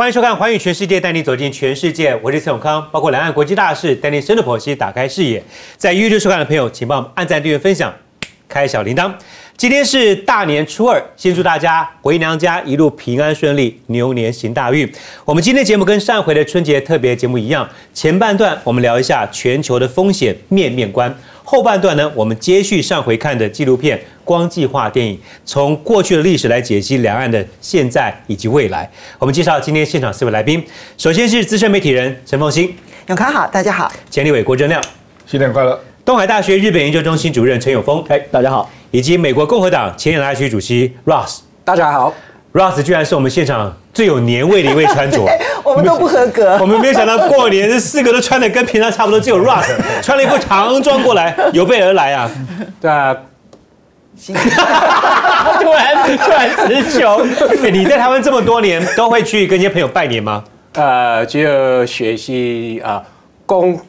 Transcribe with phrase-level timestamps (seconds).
[0.00, 2.18] 欢迎收看《环宇全世界》，带你走进全世界。
[2.22, 5.42] 我是陈永康，包括两岸国际大事，带你深入剖析，打开视野。
[5.76, 7.94] 在 YouTube 收看的朋友，请帮我们按赞、订阅、分享，
[8.48, 9.12] 开小铃铛。
[9.58, 14.90] 今天是大年初二，先祝大家回娘家一路平安顺利，牛年行大运。
[15.26, 21.14] 我们今天节目跟上回的春节特别节目一样，前半段我们聊一下全球的风险面面观，
[21.50, 24.00] 后半段呢，我们接续上回看的纪录片。
[24.24, 28.88] 光计划电影从过去的历史来解析两岸的现在以及未来。
[29.18, 30.64] 我们介绍今天现场四位来宾，
[30.96, 32.72] 首先是资深媒体人陈凤欣，
[33.08, 34.80] 永康好，大家好；钱立伟、郭正亮，
[35.26, 42.14] 新年快乐；东海大学日本研究中心主任陈永峰，哎，大家好；以及美国共和党前亚太区主席 Ross，大家好。
[42.52, 45.24] Ross 居然是我们现场最有年味的一位穿着，
[45.62, 46.58] 我们都不合格。
[46.62, 49.66] 我们没有想到过年这四个都穿的跟平常差不多，只有 Ross
[50.02, 52.30] 穿了一副唐装过来， 有备而来啊！
[52.80, 53.16] 对啊。
[54.22, 57.26] 突然突然词穷，
[57.72, 60.44] 你在台湾这么多年，都会去跟一些朋友拜年吗？
[60.74, 63.02] 呃，就学习啊，
[63.46, 63.80] 恭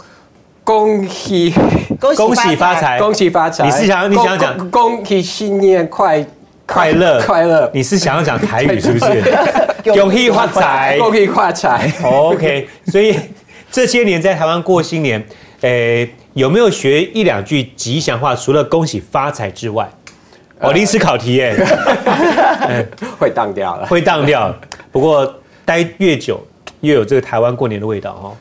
[0.63, 1.53] 恭喜
[1.99, 3.65] 恭喜发财，恭喜发财。
[3.65, 6.25] 你是想你想讲恭喜新年快
[6.65, 7.69] 快乐快乐？
[7.73, 9.23] 你是想要讲台语是不是？
[9.83, 11.91] 恭喜发财，恭喜发财。
[12.03, 13.17] OK，所以
[13.71, 15.23] 这些年在台湾过新年，
[15.61, 18.35] 诶，有没有学一两句吉祥话？
[18.35, 19.89] 除了恭喜发财之外？
[20.59, 21.55] 哦，临时考题耶，
[23.17, 24.53] 会当掉了，会当掉。
[24.91, 26.39] 不过待越久，
[26.81, 28.31] 越有这个台湾过年的味道哈。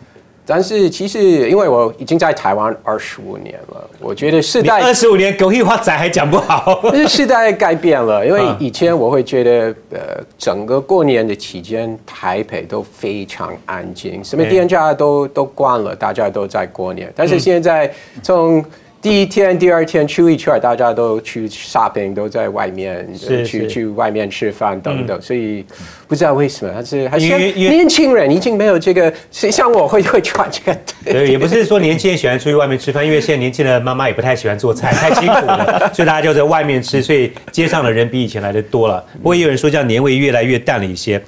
[0.50, 6.82] 但是其实，因为我已经在台湾二十五年了，我觉得世代二十五年狗屁话仔还讲不好。
[6.92, 17.12] 是世代改变了，因为以前我会觉得，呃，整个过年的期间，台北都非常安静，什么店家都都关了，大家都在过年。
[17.14, 17.88] 但是现在
[18.20, 18.64] 从
[19.02, 23.08] 第一天、第二天去一圈，大家都去 shopping，都在外面
[23.46, 25.64] 去去外面吃饭等等，所以
[26.06, 30.78] 不知道为什么，还是还是年轻人已经没有这个，像我会会穿这个。
[31.02, 39.02] 对， 也不是说年轻人喜欢出去外面吃饭，因为现在年轻的妈妈也不太喜欢做菜，太辛苦了， 所以大家就在外面吃，所以街上的人比以前来的多了。
[39.14, 41.20] 不过也有人说，这样年味越来越淡了一些。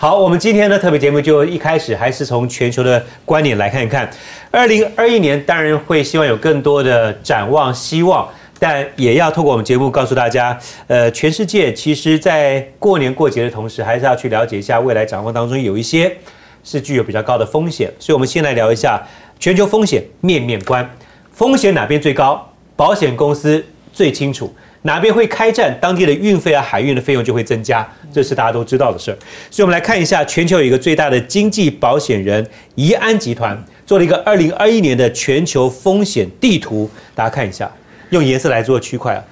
[0.00, 4.08] 好，我们今天的特别节目就一开始还是从全球的观点来看一看。
[4.48, 8.28] 二零二一年当然会希望有更多的展望希望，
[8.60, 16.16] 但也要透过我们节目告诉大家，呃，全世界其实在过年过节的同时，还是要去了解一下未来展望当中有一些
[16.62, 17.92] 是具有比较高的风险。
[17.98, 19.04] 所以，我们先来聊一下
[19.40, 20.88] 全球风险面面观，
[21.32, 22.48] 风险哪边最高？
[22.76, 24.54] 保险公司最清楚。
[24.82, 29.16] 哪边会开战，当地的运费啊、海运的费用就会增加，这是大家都知道的事儿。
[29.50, 32.46] 所以，我们来看一下，全球有一个最大的经济保险人
[32.76, 37.70] 怡安集团做了一个二零二一年的全球风险地图，大家看一下，
[38.10, 39.24] 用颜色来做区块啊，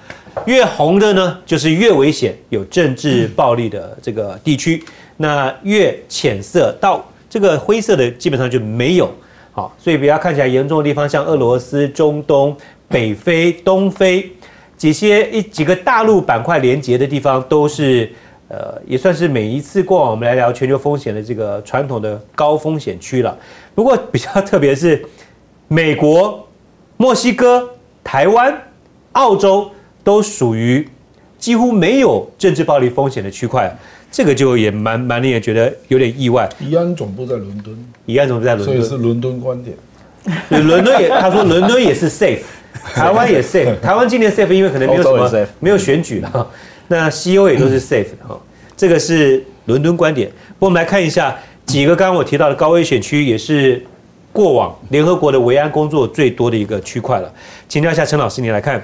[0.47, 4.79] 越红的呢就是越危险，有政治暴力的这个地区；
[5.19, 9.09] 那越浅色到这个灰色的，基本上就没有。
[9.53, 12.55] 好，所以比较看起来严重的地方，像俄罗斯、中东、
[12.89, 14.31] 北非、东非。
[14.77, 18.11] 几些一几个大陆板块连接的地方，都是
[18.49, 23.37] 呃，也算是每一次过往我们来聊全球风险的这个传统的高风险区了。
[23.75, 25.05] 不过比较特别是，
[25.69, 26.47] 美国、
[26.97, 27.69] 墨西哥、
[28.05, 28.57] 台湾、
[29.13, 29.71] 澳洲
[30.05, 30.87] 都属于
[31.39, 33.77] 几乎没有政治暴力风险的区块，
[34.11, 36.49] 这个就也蛮蛮令人觉得有点意外。
[36.61, 39.77] 宜安总部在伦敦，宜安总部在伦敦，所以是伦敦观点。
[40.51, 42.41] 伦敦也，他说伦敦也是 safe。
[42.95, 46.51] 台湾也 safe，台湾今年 safe，因为可能没有什么没有选举了，
[46.89, 48.39] 那西欧也都是 safe 的哈。
[48.77, 50.31] 这个是伦敦观点。
[50.59, 53.83] 我们来看一下几个刚刚我提到的高危险区，也是
[54.33, 57.33] 过往联合国的维安工作最多的一个区块了。
[57.69, 58.83] 请教一下陈老师，你来看，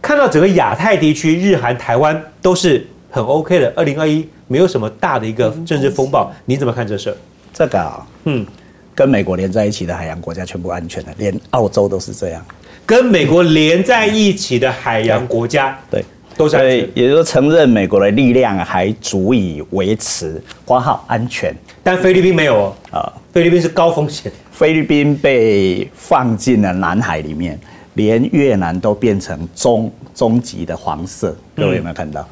[0.00, 7.14] 看到整个亚太地区，日韩台湾都是很 OK 的，二零二一没有什么大的一个政治风暴，你怎么看这事？
[7.52, 8.46] 这个啊，嗯，
[8.94, 12.44] 跟美国连在一起的海洋国家全部安全的，连澳洲都是这样。
[12.88, 16.02] 跟美国连在一起的海洋国家，对，
[16.38, 27.60] 都是，也就是说承认美国的力量还足以维持挂号安全，但菲律宾没有哦，啊，菲律宾是高风险，菲律宾被放进了南海里面，
[27.92, 32.26] 连越南都变成中中级的黄色，各位有没有看到？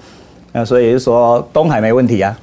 [0.53, 2.35] 那所以就说东海没问题啊，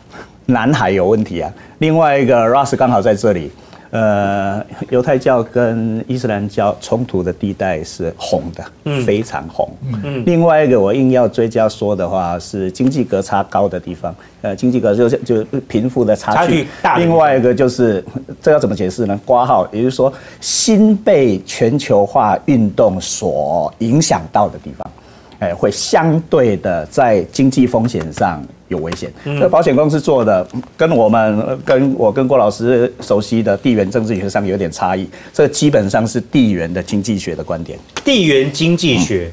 [0.45, 3.51] 南海有问题啊，另外一个 Russ 刚好在这里。
[3.93, 9.69] 呃，犹太教跟伊斯兰教冲突的地带是红的，非常红。
[10.03, 16.97] 嗯，另外一个我硬要追加说的话是经济格差高的地方，呃，经济格就是就贫富的差距大。
[16.97, 18.03] 另外一个就是
[18.41, 19.19] 这要怎么解释呢？
[19.23, 20.11] 挂号，也就是说
[20.41, 24.91] 新被全球化运动所影响到的地方。
[25.43, 29.11] 哎，会相对的在经济风险上有危险。
[29.25, 30.47] 这保险公司做的
[30.77, 37.77] 跟我们呃跟我跟郭老师熟悉的地缘政治学上有点差异，这基本上是地缘的经济学的观点。
[38.05, 39.29] 地缘经济学，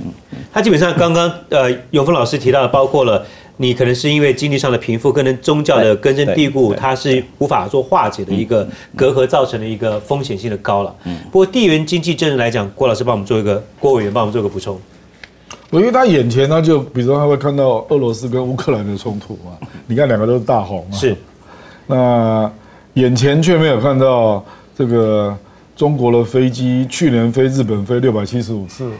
[0.52, 3.24] 它基本上刚刚呃永峰老师提到的，包括了
[3.56, 10.92] 你可能是因为经济上的贫富，跟宗教的根深蒂固，它是无法做化解的一个隔阂造成的一个风险性的高了。
[11.30, 14.76] 不过地缘经济政治来讲，郭老师帮我们做一个，郭委员帮我们做一个补充。
[15.70, 19.56] 我因为他眼前他就，比如说他会看到俄罗斯跟乌克兰的冲突嘛，
[19.86, 21.16] 你看两个都是大红嘛，是，
[21.86, 22.50] 那
[22.94, 24.44] 眼前却没有看到
[24.76, 25.36] 这个
[25.76, 28.90] 中国的飞机去年飞日本飞六百七十五次，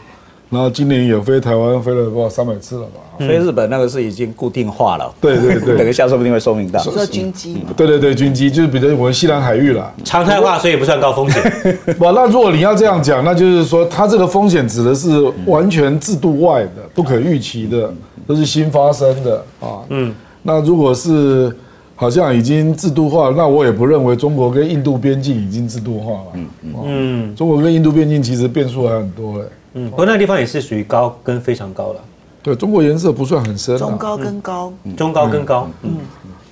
[0.51, 2.99] 然后今年也飞台湾飞了不知道三百次了吧？
[3.25, 5.09] 所以日本那个是已经固定化了。
[5.21, 6.77] 对对对 等一下说不定会说明到。
[6.81, 9.89] 说军机嘛，对对对，军机就是比如我们西南海域啦。
[10.03, 11.41] 常态化，所以不算高风险。
[11.97, 15.09] 不，那如果你要这样讲，那就是说，它这个风险指的是
[15.45, 17.89] 完全制度外的、不可预期的，
[18.27, 19.79] 都是新发生的啊。
[19.87, 20.13] 嗯，
[20.43, 21.55] 那如果是
[21.95, 26.25] 好像已经制度化，那我也不认为中国跟印度边境已经制度化了。
[26.33, 26.47] 嗯
[26.83, 29.45] 嗯，中国跟印度边境其实变数还很多嘞。
[29.73, 31.99] 嗯，不过那个地方也是属于高跟非常高了，
[32.43, 35.67] 对中国颜色不算很深、啊，中高跟高，中高跟高。
[35.83, 35.97] 嗯，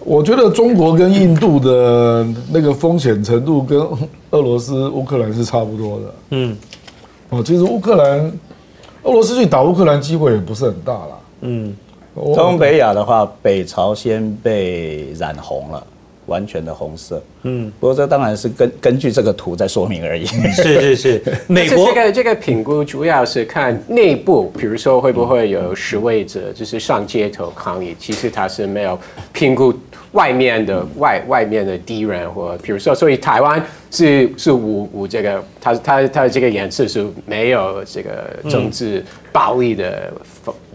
[0.05, 3.79] 我觉得中国跟印度的那个风险程度跟
[4.31, 6.13] 俄罗斯、乌克兰是差不多的。
[6.29, 6.57] 嗯。
[7.29, 8.31] 哦，其实乌克兰、
[9.03, 11.17] 俄罗斯去打乌克兰机会也不是很大啦。
[11.41, 11.75] 嗯，
[12.15, 15.87] 我东北亚的话，北朝鲜被染红了，
[16.29, 17.21] 完全的红色。
[17.43, 20.25] 嗯，不过这当然是根根据这个图在说明而已。
[20.25, 28.97] 是是是， 美国这个这个评估主要是看内部，比如说会不会有示威者就是上街头抗议，其实他是没有
[29.33, 29.73] 评估
[30.11, 40.11] 外面的外外面的敌人或比如说，所以台湾是是无无这个，他他他的这个颜色是没有这个政治暴力的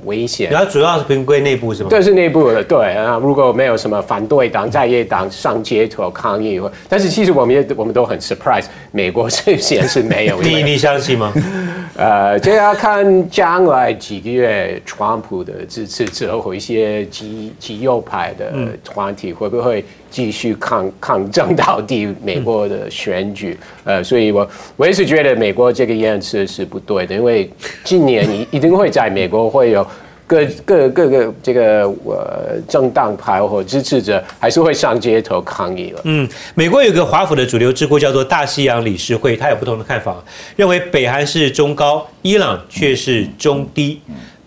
[0.04, 0.50] 危险。
[0.50, 1.88] 然后主要是评归内部是吗？
[1.90, 3.18] 这是内部的，对啊。
[3.22, 10.42] 如果没有什么反对党、在野党上街头抗议，或但是其实我们也我们都很 surprise，美国这些是没有。
[10.42, 11.32] 因为你你相信吗？
[11.96, 18.52] 呃，这要看将来几个月，川普的支持者或一些极极右派的
[18.82, 23.56] 团体会不会继续抗抗争到底美国的选举？
[23.84, 27.48] 呃，所以我我也是觉得美国这个颜色是不对的，因为
[27.84, 29.86] 今年一一定会在美国会有。
[30.26, 36.00] 各各各个这个呃政党派或支持者还是会上街头抗议了。
[36.04, 40.16] 嗯，美国有个华府的主流智库叫做大西洋理事会，它有不同的看法，
[40.56, 44.00] 认为北韩是中高，伊朗却是中低。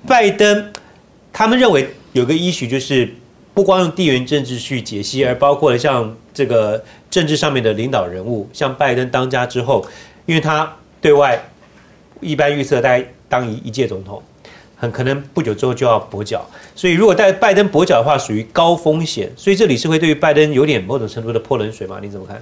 [0.07, 0.71] 拜登
[1.31, 3.07] 他们认为有个依据就是
[3.53, 9.85] 不光用地缘政治去解析，而包括像这个政治上面的领导人物，像拜登当家之后，
[10.25, 11.39] 因为他对外
[12.19, 14.23] 一般预测大概当一一届总统。
[14.79, 16.45] 很可能不久之后就要跛脚，
[16.75, 21.97] 所以如果在拜登跛脚的话，属于高风险，所以这理事会对于拜登有点某种程度的泼冷水吗？
[22.00, 22.39] 你怎么看？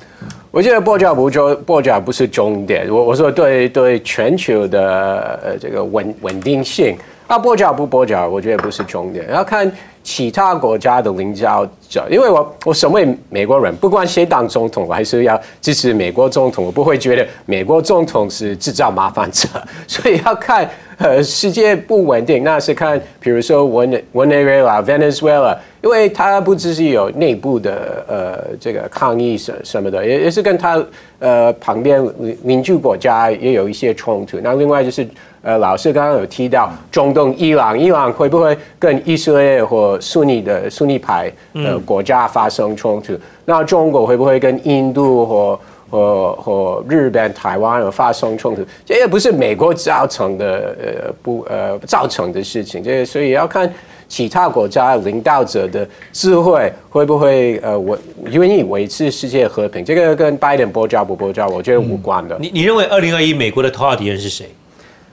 [0.51, 9.71] 我觉得跛脚不就跛脚不是终点，我我说对对全球的呃这个稳稳定性啊跛脚不跛脚，我觉得不是重点，要看
[10.03, 19.47] 其他国家的领导者，因为我我身为美国人，不管谁当总统，我还是要支持美国总统，我不会觉得美国总统是制造麻烦者，
[19.87, 20.69] 所以要看。
[20.97, 30.81] 呃，世界不稳定，那是看，比如说委委内瑞拉、Venezuela，因为它不只是有内部的呃这个抗议什什么的，也也是跟它
[31.19, 32.01] 呃旁边
[32.43, 34.39] 邻居国家也有一些冲突。
[34.41, 35.05] 那另外就是
[35.45, 43.13] 呃，老师刚刚有提到中东伊朗，伊朗会不会跟以色列或苏尼的苏尼派呃国家发生冲突？
[43.45, 52.83] 那中国会不会跟印度或和和日本、台湾有发生冲突，这也不是美国造成的，呃，不，呃，造成的事情。
[52.83, 53.71] 这所以要看
[54.07, 57.95] 其他国家领导者的智慧会不会，呃，我
[58.31, 59.85] 愿意维持世界和平。
[59.85, 62.35] 这个跟拜登跛脚不跛脚，我觉得无关的。
[62.39, 64.49] 你你认为二零二一美国的头号敌人是谁？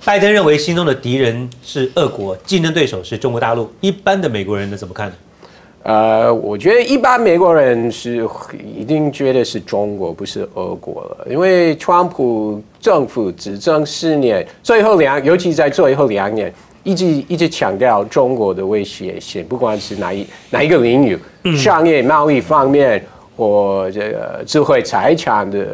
[0.04, 3.70] 拜登认为心中的敌人是俄国，竞争对手是中国大陆。
[3.80, 5.14] 一般的美国人呢怎么看呢？
[5.84, 8.28] 呃，我觉得一般美国人是
[8.76, 21.16] 一定觉得是中国，不是俄国了，因为川普政府执政四年，最后两，尤其在最后两年，一直一直强调中国的威胁性，不管是哪一哪一个领域，
[21.56, 23.04] 商业贸易方面
[23.36, 25.66] 或这个智慧财产的，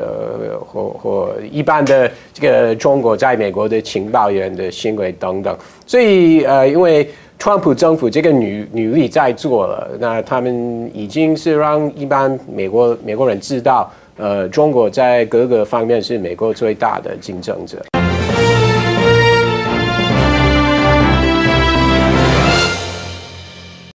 [0.60, 7.08] 或或一般的这个中国在美国的情报员的行为等等，所以呃，因为。
[7.40, 17.78] 川普政府这个女女力在做了，那他们已经是让一般美国美国人知道，呃，中国在各个方面是美国最大的竞争者。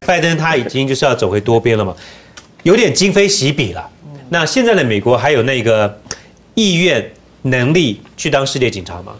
[0.07, 1.93] 拜登他已经就是要走回多边了嘛，
[2.63, 3.89] 有点今非昔比了。
[4.29, 6.01] 那现在的美国还有那个
[6.55, 7.11] 意愿、
[7.43, 9.13] 能力去当世界警察吗？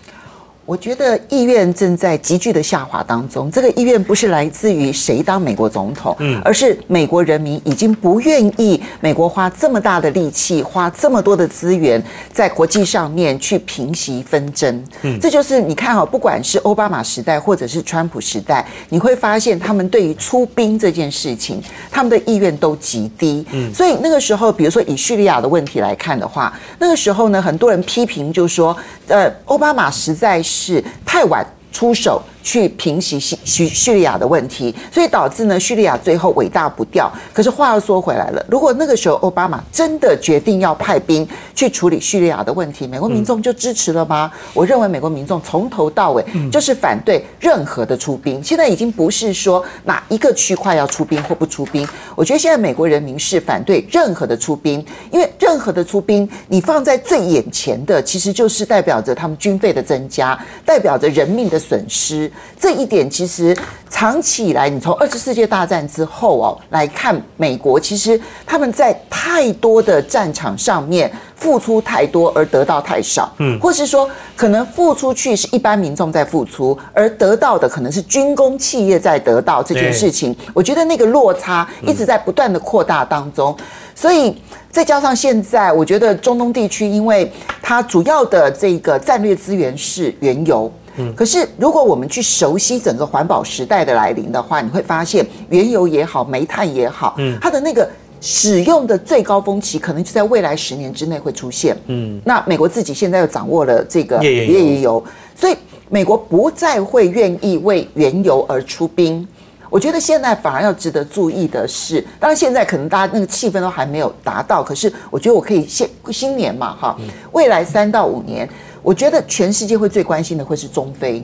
[0.65, 3.51] 我觉得意愿正在急剧的下滑当中。
[3.51, 12.01] 这个意愿不是来自于谁当美国总统，嗯，而是美国人民已经不愿意美国花这么大的力气，花这么多的资源
[12.31, 14.81] 在国际上面去平息纷争。
[15.01, 23.45] 嗯，这就是你看哈，不管是奥巴马时代或者是川普时代，你会发现他们对于出兵这件事情，他们的意愿都极低。
[23.51, 28.73] 嗯，所以那个时候，比如说以叙利亚的问题来看的话，那个时候呢，很多人批评就说，
[29.07, 30.52] 呃，奥巴马实在是。
[30.53, 32.21] 是太晚出手。
[32.45, 37.09] 去平息叙叙叙利亚的问题，所以导致呢叙利亚最后尾大不掉。
[37.31, 41.25] 可是话又说回来了，如果那个时候奥巴马真的决定要派兵
[41.55, 44.29] 去处理叙利亚的问题，美国民众就支持了吗？
[44.53, 48.43] 我认为美国民众从头到尾就是反对任何的出兵。
[48.43, 62.29] 现在已经不是说哪一个区块要出兵或不出兵，我觉得现在美国人民是反对任何的出兵，因为任何的出兵，你放在最眼前的，其实就是代表着他们军费的增加，代表着人命的损失。
[62.59, 63.55] 这一点其实
[63.89, 80.35] 长期以来，你从二次世界大战之后哦来看，美国其实他们在太多的战场上面付出太多而得到太少，嗯，或是说可能付出去是一般民众在付出，而得到的可能是军工企业在得到这件事情。
[80.53, 83.55] 我觉得那个落差一直在不断的扩大当中，
[83.95, 84.35] 所以
[84.71, 90.71] 再加上现在，我觉得中东地区因为它主要的这个战略资源是原油。
[91.15, 97.89] 可是，如果我们去熟悉整个环保时代的来临的话，你会发现，原油也好，煤炭也好，嗯，它的那个
[98.21, 101.75] 使用的最高峰期，可能就在未来十年之内会出现。
[101.87, 105.03] 嗯，那美国自己现在又掌握了这个页岩油，
[105.35, 105.55] 所以
[105.89, 109.27] 美国不再会愿意为原油而出兵。
[109.69, 116.95] 我觉得现在反而要值得注意的是，当然现在可能大家那个气氛都还没有达到，可是我觉得我可以现新年嘛，哈，
[117.31, 118.47] 未来三到五年。
[118.83, 121.23] 我觉得全世界会最关心的会是中非，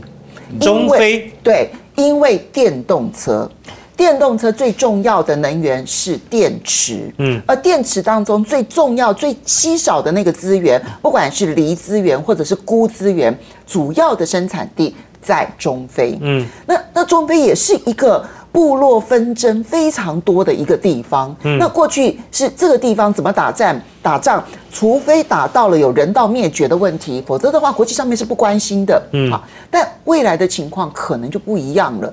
[0.59, 1.31] 中非？
[1.43, 3.47] 对，因为电动车，
[3.95, 13.37] 电动车最重要的能源是电池，嗯，而电池当中最重要、最稀少的那个资源，不管是锂资源或者是钴资源，
[13.67, 18.25] 主要的生产地在中非，嗯，那那中非也是一个。
[18.51, 24.43] 部落纷争非常多的一个地方，那过去是这个地方怎么打战打仗？
[24.71, 29.01] 除非打到了有人道灭绝的问题，否则的话，国际上面是不关心的。
[29.13, 32.11] 嗯，好，但未来的情况可能就不一样了。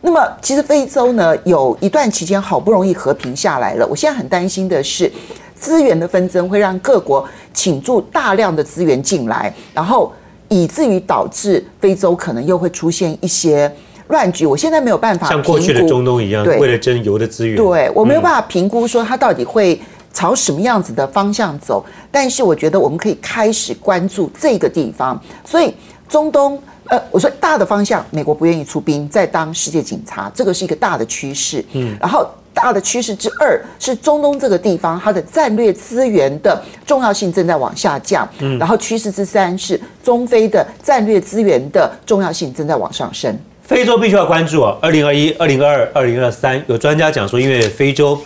[0.00, 3.86] 那么，其实非洲呢，有一段期间好不容易和平下来了。
[3.86, 5.10] 我现在很担心的是，
[5.54, 7.24] 资源的纷争会让各国
[7.54, 10.12] 倾注大量的资源进来，然后
[10.48, 13.72] 以至于导致非洲可能又会出现一些。
[14.08, 19.80] 乱局，我现在没有办法像过去的中东一样，为了争油的资源，对我没有办法评估说它到底会
[20.12, 21.84] 朝什么样子的方向走。
[22.10, 25.20] 但是我觉得我们可以开始关注这个地方。
[25.44, 25.74] 所以
[26.08, 31.64] 中东，呃，我说大的方向，美国不愿意出兵，在当世界警察，这个是一个大的趋势。
[31.72, 38.26] 嗯，然后大的趋势之二是中东这个地方它的战略资源的重要性正在往下降。
[38.38, 43.36] 嗯，然后趋势之三是中非的战略资源的重要性正在往上升。
[43.66, 44.76] 非洲必须要关注啊！
[44.80, 48.16] 二零二一、二零二二、二零二三，有专家讲说，因为非洲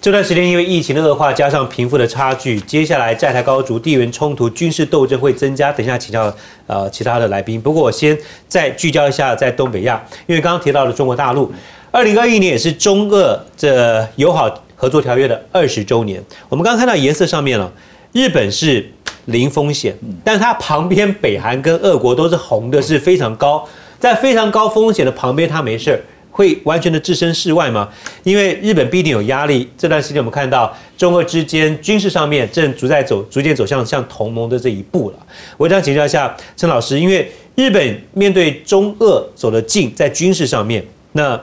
[0.00, 5.70] 这段时间因为疫情的恶化，加上贫富的差距，接下来债台高筑、地缘冲突、军事斗争会增加。
[5.70, 6.34] 等一下请教
[6.66, 7.60] 呃其他的来宾。
[7.60, 11.52] 不过我先再聚焦一下在东北亚，因为刚刚提到了中国大陆，
[11.92, 16.20] 二零二一年也是中俄这友好合作条约的二十周年。
[16.48, 17.72] 我们刚刚看到颜色上面了，
[18.10, 18.84] 日本是
[19.26, 23.64] 零风险，但它旁边北韩跟俄国都是红的，是非常高。
[23.98, 27.88] 在非常高风险的旁边，他没事会完全的置身事外吗？
[28.22, 29.68] 因为日本必定有压力。
[29.76, 35.16] 这段时间我们看到中俄之间军事上面正逐在走，逐渐走向向同盟的这一步了。
[35.56, 41.40] 我想请教一下陈老师，因为日本面对中俄走得近，在军事上面，那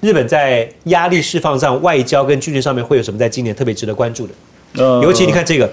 [0.00, 4.34] 日本在压力释放上，外交跟军事上面会有什么在今年特别值得关注的？
[5.02, 5.70] 尤其你看这个，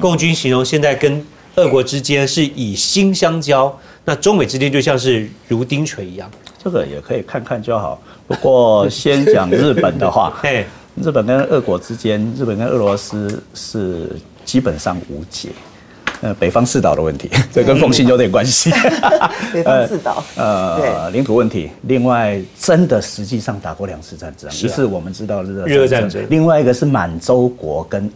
[0.00, 3.78] 共军形容现在跟俄国之间是以心相交。
[4.08, 6.30] 那中美之间就像是如钉锤一样，
[6.62, 8.00] 这个也可以看看就好。
[8.28, 10.32] 不过 先讲日本的话，
[10.94, 14.08] 日本跟俄国之间，日本跟俄罗斯是
[14.44, 15.48] 基本上无解。
[16.22, 18.70] 呃，北方四岛的问题， 这跟奉信有点关系。
[19.52, 21.68] 北方四岛，呃，领土问题。
[21.82, 28.08] 另外，真的实际上打过两次战争，一次我们知道日日俄战争，另外一个是满洲国跟。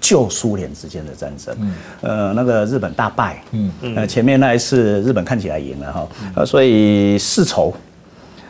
[0.00, 1.56] 旧苏联之间的战争，
[2.00, 7.72] 呃，那个日本大败，嗯，呃，前面那一次日本看起来赢了哈，呃，所以世仇，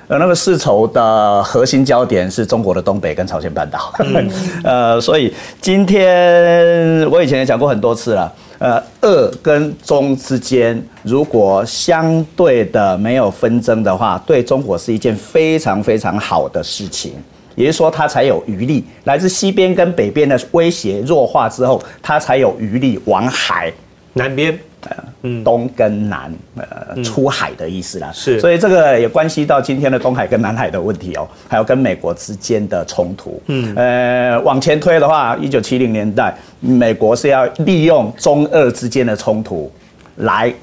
[0.08, 3.92] 呃，那个世仇的核心焦点是中国的东北跟朝鲜半岛。
[4.64, 8.32] 呃，所以今天我以前也讲过很多次了。
[8.58, 17.12] 呃，俄跟中之间如果相对的没有纷争的话，对中国是一件非常非常好的事情。
[17.58, 23.72] 也就是说，它才有余力，来自西边跟北边的威胁弱化之后，它才有余力往海
[24.12, 24.56] 南边，
[25.22, 28.10] 嗯，东跟南，呃，出海的意思啦。
[28.14, 33.42] 是所以这个也关系到今天的东海跟南海的问题哦，还有跟美国之间的冲突。
[33.46, 39.70] 嗯，呃，往前推的话，一九七零年代，美国是要利用中俄之间的冲突
[40.18, 40.54] 来。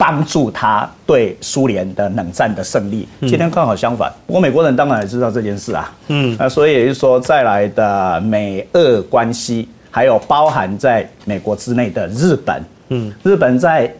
[0.00, 3.06] 帮助他对苏联的冷战的胜利。
[3.20, 5.92] 今天刚好相反，不过美国人当然也知道这件事啊。
[6.08, 13.94] 嗯，那所以也就是说，再来的美俄关系，还有包含在美国之内的日本，嗯，日本在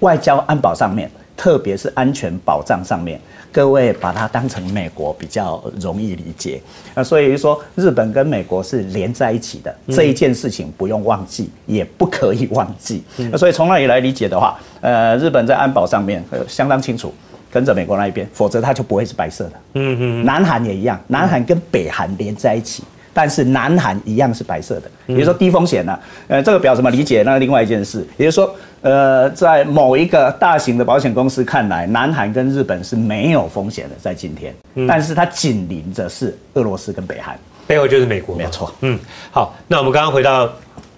[0.00, 3.20] 外交安保上面，特别是安全保障上面。
[3.52, 6.60] 各位把它当成美国比较容易理解，
[6.94, 13.02] 那，所以说日本跟美国是连在一起的这一件事情不用忘记，也不可以忘记。
[13.16, 17.12] 那所以从那里来理解的话，呃，日本在安保上面相当清楚，
[17.50, 19.52] 跟着美国那一边，否则它就不会是白色的。
[19.74, 20.24] 嗯嗯。
[20.24, 22.84] 南韩也一样，南韩跟北韩连在一起。
[23.12, 25.98] 但是南韩一样是白色的，也就是说低风险呢。
[26.28, 27.24] 呃，这个表怎么理解？
[27.24, 34.54] 那另外一件事，也就是说，呃，在某一个大型的保险公司看来，南韩跟日本是没有风险的，在今天。
[34.88, 38.34] 但是它紧邻着是俄罗斯跟北韩，背后就是美国。
[38.36, 38.72] 没错。
[38.80, 38.98] 嗯，
[39.30, 40.50] 好，那我们刚刚回到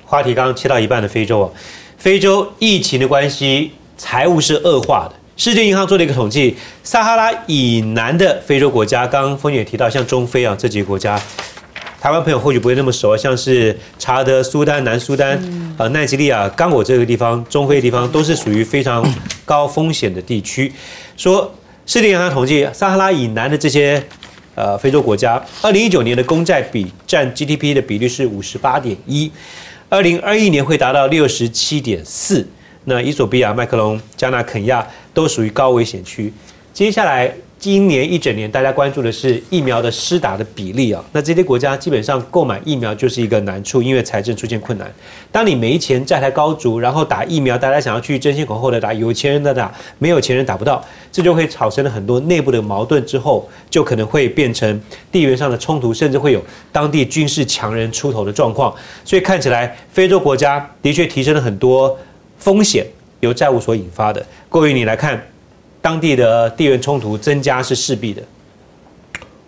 [0.04, 1.50] 话题，刚刚切到一半的非洲啊，
[1.98, 5.14] 非洲疫情的关系，财务是恶化的。
[5.36, 11.20] 世界银行做了一个统计，撒哈拉以南的非洲国家，刚刚峰姐提到，像中非啊这几个国家。
[12.02, 15.40] 台湾朋友或许不会那么熟，像是查德、苏丹、南苏丹、
[15.78, 19.08] 呃奈及利亚、刚果这个地方，中非地方都是属于非常
[19.44, 20.72] 高风险的地区。
[21.16, 21.54] 说
[21.86, 24.02] 世界银行统计，撒哈拉以南的这些
[24.56, 29.30] 呃非洲国家，二零一九年的公债比占 GDP 的比率是五十八点一，
[29.88, 32.44] 二零二一年会达到六十七点四。
[32.86, 36.32] 那伊索比亚、麦克隆、加纳、肯亚都属于高危险区。
[36.72, 37.32] 接下来。
[37.62, 41.00] 今年一整年，大家关注的是疫苗的施打的比例啊。
[41.12, 44.92] 那这些国家基本上购买疫苗就是一个难处，因为财政出现困难。
[45.30, 53.06] 当你没钱、债台高筑，然后打疫苗，大家想要去争先恐后的打，有钱人的打，没有钱人打不到，这就会产生了很多内部的矛盾。
[53.06, 54.80] 之后就可能会变成
[55.12, 58.74] 地缘上的冲突，甚至会有当地军事强人出头的状况。
[59.04, 61.96] 所以看起来，非洲国家的确提升了很多
[62.38, 62.84] 风险，
[63.20, 64.26] 由债务所引发的。
[64.48, 65.24] 各位，你来看。
[65.82, 68.22] 当地的地缘冲突增加是势必的，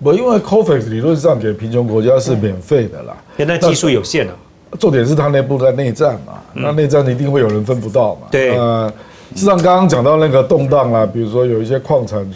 [0.02, 4.34] 不，因为 COVAX 理论上给贫穷国家是免费的啦，现在技术有限啊。
[4.80, 8.22] 重点是它内部在内战嘛，那内战一定会有人分不到嘛。
[8.32, 8.92] 对，呃，
[9.32, 12.28] 事实上刚刚讲到那个动荡啦，比如说有一些矿产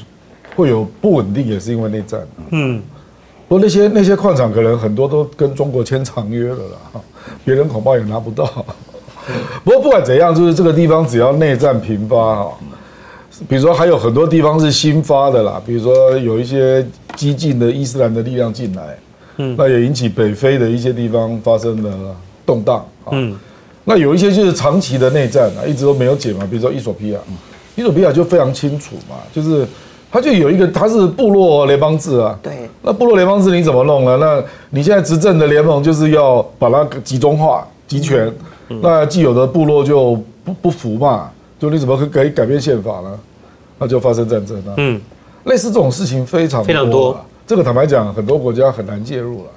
[0.55, 2.21] 会有不稳定，也是因为内战。
[2.51, 2.81] 嗯，
[3.49, 7.01] 不过那些那些矿产可能很多都跟中国签长约了啦，
[7.45, 8.65] 别人恐怕也拿不到。
[9.65, 12.53] 不过不管怎样，就是这个地方只要内战频发哈。
[13.47, 18.99] 比如说还有很多地方是新发的啦，比如说有一些激进的伊斯兰的力量进来，
[19.37, 23.37] 嗯，那也引起北非的一些地方发生了动荡，嗯，
[23.85, 27.19] 那有一些就是长期的内战啊，一直都没有解嘛，比如说伊索比亚，
[27.77, 29.67] 伊索比亚就非常清楚嘛，就是
[30.11, 34.17] 它就有一个它是部落联邦制啊，对，那部落联邦制你怎么弄呢？
[34.17, 38.33] 那你现在执政的联盟就是要把它集中化、集权，
[38.83, 43.19] 那既有的部落就不不服嘛，就你怎么可以改变宪法呢？
[43.81, 44.75] 那就发生战争了。
[44.77, 45.01] 嗯，
[45.45, 47.17] 类似这种事情非常非常多。
[47.47, 49.51] 这个坦白讲，很多国家很难介入了，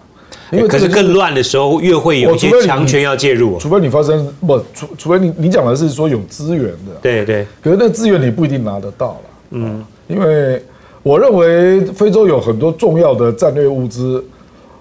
[0.51, 3.57] 因为可是更乱的时候，越会有一些强权要介入。
[3.57, 6.93] 除非你发生不，除除非你你讲的是说有资源的。
[7.01, 7.47] 对对。
[7.63, 9.21] 可是那资源你不一定拿得到了。
[9.51, 9.83] 嗯。
[10.07, 10.63] 因为
[11.01, 14.23] 我认为非洲有很多重要的战略物资，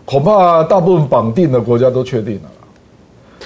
[0.04, 2.50] 恐怕大部分绑定的国家都确定了。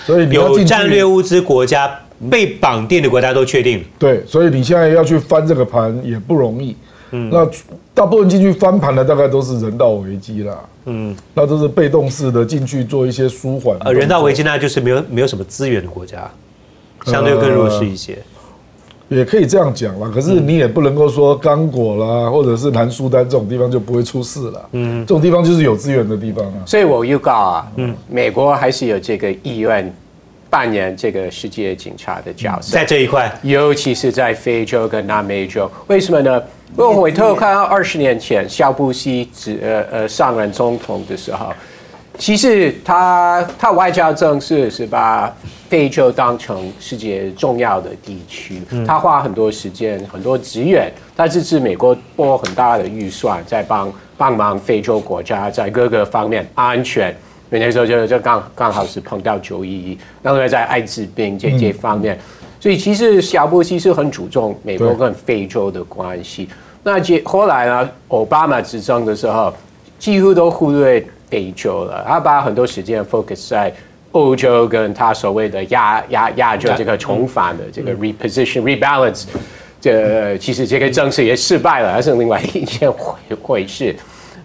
[0.05, 2.01] 所以有战略物资国家。
[2.31, 6.77] 被绑定的国家都确定了，对，所以你现在要去翻这个盘也不容易。
[7.11, 7.49] 嗯，那
[7.93, 10.59] 大部分进去翻盘的大概都是人道危机啦。
[10.87, 13.77] 嗯，那都是被动式的进去做一些舒缓。
[13.81, 16.31] 呃，人道危机那就是没有没有什么资源的国家，
[17.05, 18.19] 相对更弱势一些。
[19.09, 24.69] 也可以这样讲啦，可是你也不能够说刚果啦，或者是南苏丹这种地方就不会出事了。
[24.73, 26.55] 嗯，这种地方就是有资源的地方啊。
[26.67, 29.95] 所以我预告啊，嗯，美国还是有这个意愿。
[30.55, 36.41] 扮演这个世界警察的角色，在这一块，尤其是在非洲跟南美洲，为什么呢？
[36.77, 41.53] 因为我回头看到二十年前肖布希指呃呃上任总统的时候，
[42.19, 45.35] 其实他他外交政策是把。
[45.67, 57.13] 非洲当成世界重要的地区，他花很多时间、很多资源，他支持美国拨很大的预算，在帮帮忙非洲国家在各个方面安全。
[57.59, 62.19] 那时候就就刚刚好是碰到九一一，然后在艾滋病这这方面，
[62.61, 66.49] 所以其实小布希是很注重美国跟非洲的关系。
[66.83, 69.53] 那接后来呢，奥巴马执政的时候，
[69.99, 73.73] 几乎都忽略非洲了，他把很多时间 focus 在。
[74.15, 79.25] 欧洲跟他所谓的亚亚亚洲这个重返的这个 reposition rebalance，
[79.81, 83.93] 这其实这个政策也失败了，还是另外一件回回事。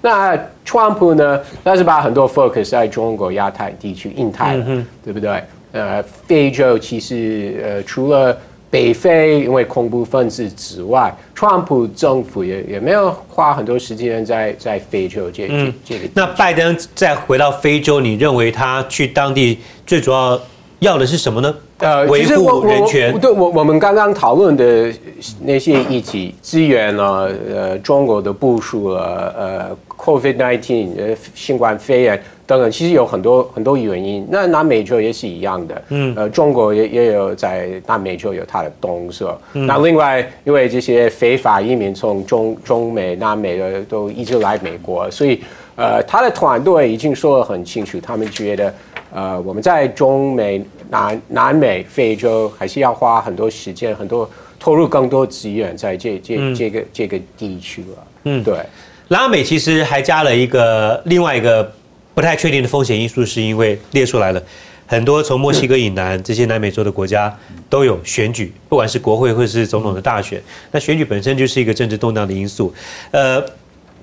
[0.02, 1.40] 那川普呢？
[1.64, 4.58] 他是把很多 focus 在中国、亚太地区、印太，
[5.04, 5.44] 对不对？
[5.72, 8.38] 呃，非洲其实呃除了。
[8.72, 16.08] 北非因为恐怖分子之外，川普政府也也没有花很多时间在在非洲这这这个。
[16.14, 19.58] 那拜登再回到非洲，你认为他去当地
[19.88, 20.40] 最主要
[20.82, 21.52] 要的是什么呢？
[21.80, 23.18] 呃，维护人权。
[23.20, 24.94] 对，我我们刚刚讨论的
[25.42, 27.30] 那些议题，资源呢？
[27.54, 32.22] 呃，中国的部署了，呃，COVID-19，呃，新冠肺炎。
[32.46, 34.28] 等等，其实有很多很多原因。
[34.28, 39.39] 那南美洲也是一样的，嗯，呃，中国也也有在南美洲有它的东社。
[39.54, 45.39] 那另外，因为这些非法移民从中中美、南美的都一直来美国，所以，
[45.76, 48.74] 呃，他的团队已经说得很清楚，他们觉得，
[49.13, 58.08] 呃，我们在中美、南南美、非洲还是要花很多时间、很多投入更多资源在这这这个这个地区了。
[58.25, 58.60] 嗯，对。
[59.08, 61.71] 拉美其实还加了一个另外一个。
[62.15, 64.43] 不太确定的风险因素，是因为列出来了
[64.86, 67.34] 很多从墨西哥以南这些南美洲的国家
[67.69, 72.73] 都有选举，不管是国会或是总统的大选，那选举本身就是一个政治动荡的因素。
[73.12, 73.41] 呃，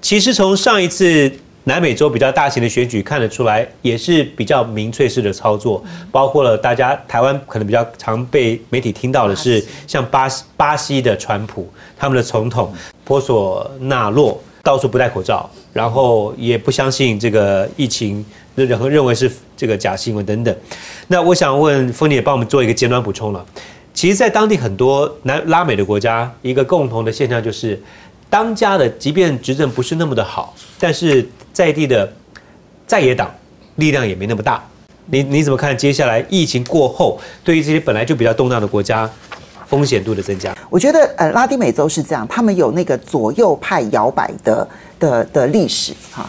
[0.00, 1.30] 其实从上一次
[1.68, 12.72] 南美洲比较大型的选举看得出来，也是比较民粹式的操作，包括了大家台湾可能比较常被媒体听到的是像巴西巴西的川普，他们的总统
[13.04, 14.40] 波索纳洛。
[14.62, 18.26] 到处不戴口罩，然后也不相信这个疫情，
[18.56, 20.52] 然后认为是这个假新闻等等。
[21.06, 23.46] 那我想问丰也帮我们做一个简短补充了。
[23.94, 27.80] 其实，在当地很多南拉美的国家，一个共同的现象就是，
[28.28, 31.24] 当家的即便执政不是那么的好，但是
[31.56, 32.12] 在地的
[32.86, 33.34] 在野党
[33.76, 34.62] 力量也没那么大。
[35.06, 35.74] 你你怎么看？
[35.74, 39.10] 接下来疫情过后，对于这些本来就比较动荡的国家？
[39.66, 44.68] 风险度的增加，我觉得呃，拉丁美洲是这样，他们有那个左右派摇摆的
[45.00, 46.24] 的的历史哈，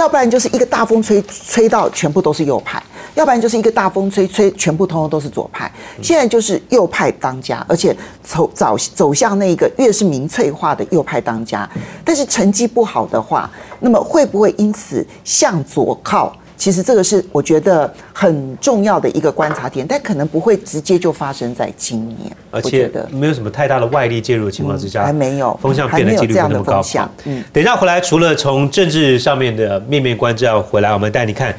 [0.00, 2.82] 要不然就是一个大风吹吹到全部都是右派，
[3.14, 11.68] 要不然就是一个大风吹吹全部通通都是左派，现在就是右派当家，而且走走走向那个越是民粹化的右派当家，
[12.02, 16.34] 但是成绩不好的话，那么会不会因此向左靠？
[16.60, 26.82] 其实这个是我觉得很重要的一个观察点，但可能不会直接就发生在今年，而且没有什么太大的外力介入的情况之下，还没有风向变得几率不那么高。
[27.24, 31.56] 嗯，等一下回来，除了从政治上面的面面观之外，回来我们带你看，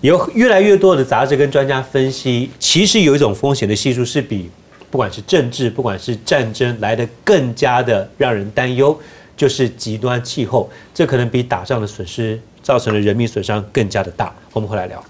[0.00, 4.50] 有越来越多的杂志跟专家分析，其实有一种风险的系数是比
[4.90, 8.98] 不管是政治，不管是战争来的更加的让人担忧，
[9.36, 12.40] 就是极端气候，这可能比打仗的损失。
[12.68, 15.02] 造成的人民损伤更加的大，我们回来聊。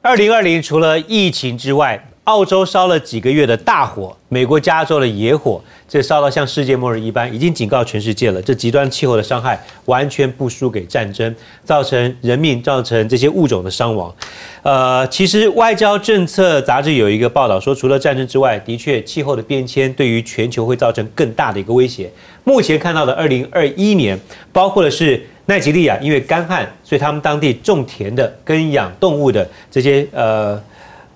[0.00, 2.02] 二零二零除了疫情之外。
[2.24, 8.40] 澳洲烧了几个月的大火，美国加州的野火，这烧到像世界末日一般，已经警告全世界了。
[8.40, 11.34] 这极端气候的伤害完全不输给战争，
[11.64, 14.14] 造成人命，造成这些物种的伤亡。
[14.62, 22.10] 呃，其实外交政策杂志有一个报道说，除了战争之外，的确气候的变迁对于全球会造成更大的一个威胁。
[22.44, 24.18] 目前看到的二零二一年，
[24.50, 30.58] 包括的是奈及利亚，因为干旱，所以他们当地种田的跟养动物的这些呃。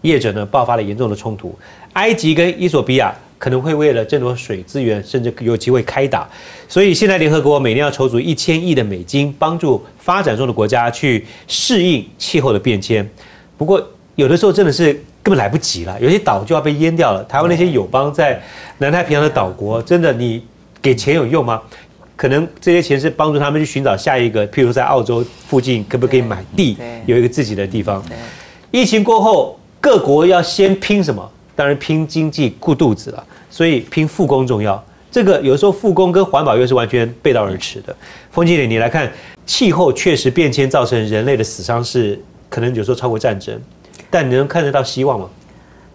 [0.02, 1.56] 业者呢爆发了严重的冲突，
[1.94, 6.28] 埃及跟伊索比亚可能会为了争夺水资源，甚至有机会开打。
[6.68, 13.08] 所以现在联合国每年要筹足一千亿的美金，帮助发展中的国家去适应气候的变迁。
[13.56, 13.80] 不过
[14.16, 17.22] 有的时候真的是根本来不及了，有些岛就要被淹掉了。
[17.24, 18.40] 台湾那些友邦在
[18.78, 20.42] 南太平洋的岛国，真的你
[20.82, 21.62] 给钱有用吗？
[22.16, 28.04] 可能这些钱是帮助他们去寻找下一个，譬如在澳洲附近可不可以买地，有一个自己的地方。
[28.72, 29.58] 疫情过后。
[29.80, 31.30] 各国要先拼什么？
[31.54, 34.82] 当然拼经济顾肚子了，所以拼复工重要。
[35.10, 37.96] 这个有时候复工跟环保又是完全背道而驰的。
[38.30, 39.10] 风经理，你来看，
[39.46, 43.58] 气候确实变迁造成人类的死伤是可能有时候超过战争，
[44.10, 45.28] 但你能看得到希望吗？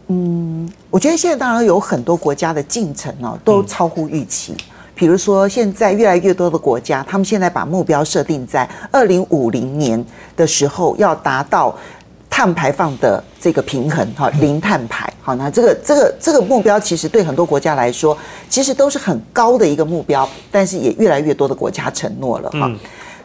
[0.07, 4.53] 嗯，我觉得现在当然有很多国家的进程哦都超乎预期。
[4.95, 10.03] 比如说现在越来越多的国家，他们现在把目标设定在二零五零年
[10.35, 11.75] 的时候要达到
[12.33, 15.07] 碳排放的这个平衡，哈，零碳排。
[15.21, 18.17] 好，那这个这个这个目标其实对很多国家来说，
[18.49, 22.71] 其实都是很高的一个目标，但是也越来越多的国家承诺了，哈。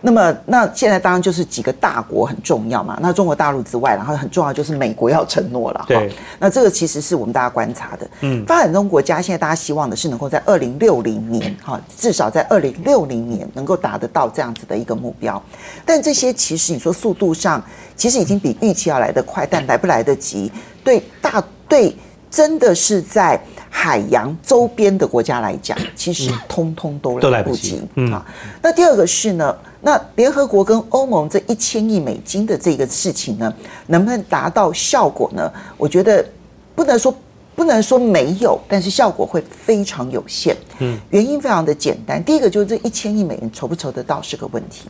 [0.00, 2.98] 那么，那现在当然就是几个大国很重要嘛。
[3.00, 5.84] 那中国大陆之外，然后很重要就是美国要承诺了。
[5.88, 6.12] 对。
[6.38, 8.08] 那这个其实是我们大家观察的。
[8.20, 8.44] 嗯。
[8.46, 15.42] 发展中国家现在大家希望的是能够在二零六零年，哈，至少在二零六零年能够达得到这样子的一个目标。
[15.84, 17.62] 但这些其实你说速度上，
[17.96, 20.50] 其实已经比预期要来得快，但来不来得及？
[20.84, 21.94] 对大对，
[22.30, 23.40] 真的是在。
[23.70, 28.26] 海洋周边的国家来讲，其实通通都来不及啊。
[28.62, 33.54] 那第二个是呢，那联合国跟欧盟这一千亿美金的这个事情呢，
[33.86, 35.52] 能不能达到效果呢？
[35.76, 36.26] 我觉得
[36.74, 37.14] 不能说
[37.54, 40.56] 不能说没有，但是效果会非常有限。
[40.78, 44.88] 嗯，原因非常的简单，第一个就是这一千亿美元筹不筹得到是个问题。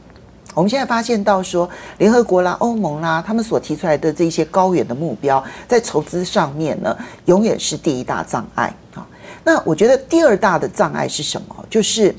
[0.59, 9.07] 我们现在发现到说，联合国啦、欧盟啦，他们所提出来的这些高远的目标，在筹资上面呢，永远是第一大障碍啊。
[9.45, 11.55] 那我觉得第二大的障碍是什么？
[11.71, 12.13] 就是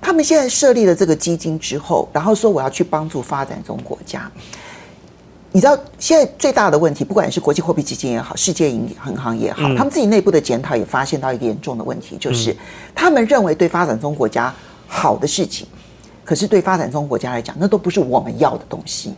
[0.00, 4.28] 他们现在设立了这个基金之后，然后说我要去帮助发展中国家。
[5.52, 12.54] 你知道现在最大的问题，不管是国际货币基金也好，世界银行也好，他们自己内部的检讨也发现到一个严重的问题，就是
[12.96, 14.52] 他们认为对发展中国家
[14.88, 15.64] 好的事情。
[16.26, 19.14] 可是对发展中国家来讲，那都不是我们要的东西。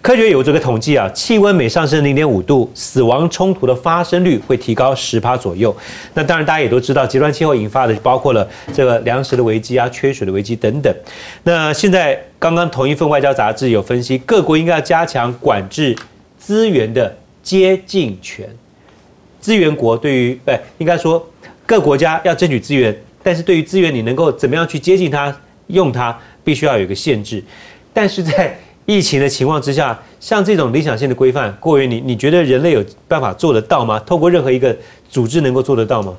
[0.00, 5.74] 科学有这个统计啊，气温每上升零点五度，死亡冲突的发生率会提高十趴左右。
[6.14, 10.94] 那当然，大家也都知道，极端气候引发的包括了这个粮食的危机啊、缺水的危机等等。
[11.42, 15.96] 那现在刚刚同一份外交杂志有分析，各国应该要加强管制
[16.38, 18.48] 资源的接近权。
[19.40, 21.28] 资源国对于，对，应该说
[21.66, 26.16] 各国家要争取资源，但是对于资源，你能够怎么样去接近它、用它？
[26.44, 27.42] 必须要有一个限制，
[27.92, 33.98] 但是在疫情的情况之下，像这种理想性的规范，过于你，你觉得人类有办法做得到吗？
[34.00, 34.76] 透过任何一个
[35.08, 36.14] 组织能够做得到吗？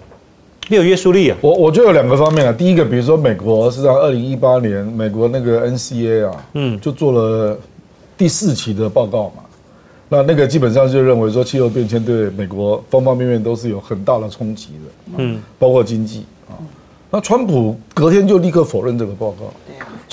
[0.70, 1.38] 没有约束力啊！
[1.42, 2.54] 我我觉得有两个方面啊。
[2.54, 7.60] 第一个，比如说美国是在二零一八年，美国那个 NCA 啊，嗯，就做了
[8.18, 9.44] 第四期的报告嘛。
[10.08, 16.56] 那那个基本上就认为说，气候变迁对美国方方面面都是有很大的冲击的，嗯，包括经济啊。
[17.10, 19.54] 那川普隔天就立刻否认这个报告。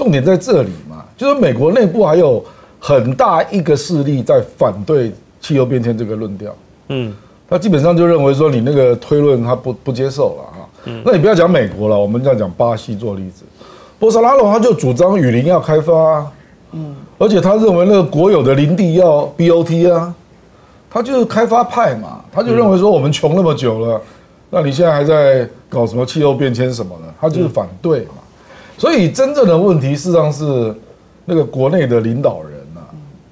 [0.00, 2.42] 重点在这里嘛，就是美国内部还有
[2.78, 6.50] 很大一个势力在反对气候变迁这个论调。
[6.88, 7.14] 嗯，
[7.46, 10.68] 他基本上就认为说你那个推论他不不接受了哈。
[10.86, 13.44] 嗯，那你不要讲美国了，我们要讲巴西做例子，
[13.98, 16.26] 波萨拉罗他就主张雨林要开发，
[16.72, 20.14] 嗯，而且他认为那个国有的林地要 BOT 啊，
[20.88, 24.00] 他就是开发派嘛，他就认为说我们穷那么久了，
[24.48, 28.14] 那你现在还在搞什么气候变迁什么的，他就是反对嘛。
[28.80, 30.74] 所以真正的问题事实上是
[31.26, 32.80] 那个国内的领导人呐，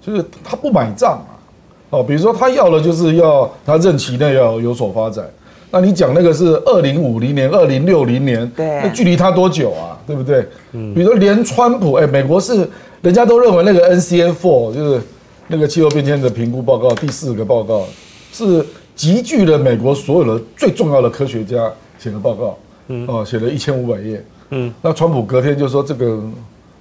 [0.03, 1.41] 就是他不买账啊，
[1.89, 5.25] 哦，比如说他要的就是要他任期内要有所发展，
[5.71, 9.97] 那你讲那个是二零五零年、二零六零年，对，那距离他多久啊？
[10.07, 10.47] 对不对？
[10.73, 12.69] 嗯，比如说连川普，哎，美国是
[13.01, 15.01] 人家都认为那个 N C F four 就是
[15.47, 17.87] 那个气候变迁的评估报告第四个报告
[18.35, 18.63] 是
[18.95, 22.59] 集聚了美国所有的最重要的科学家写的报告，
[22.89, 24.23] 嗯，哦，写了一千五百页。
[24.51, 26.21] 嗯，那川普隔天就说这个，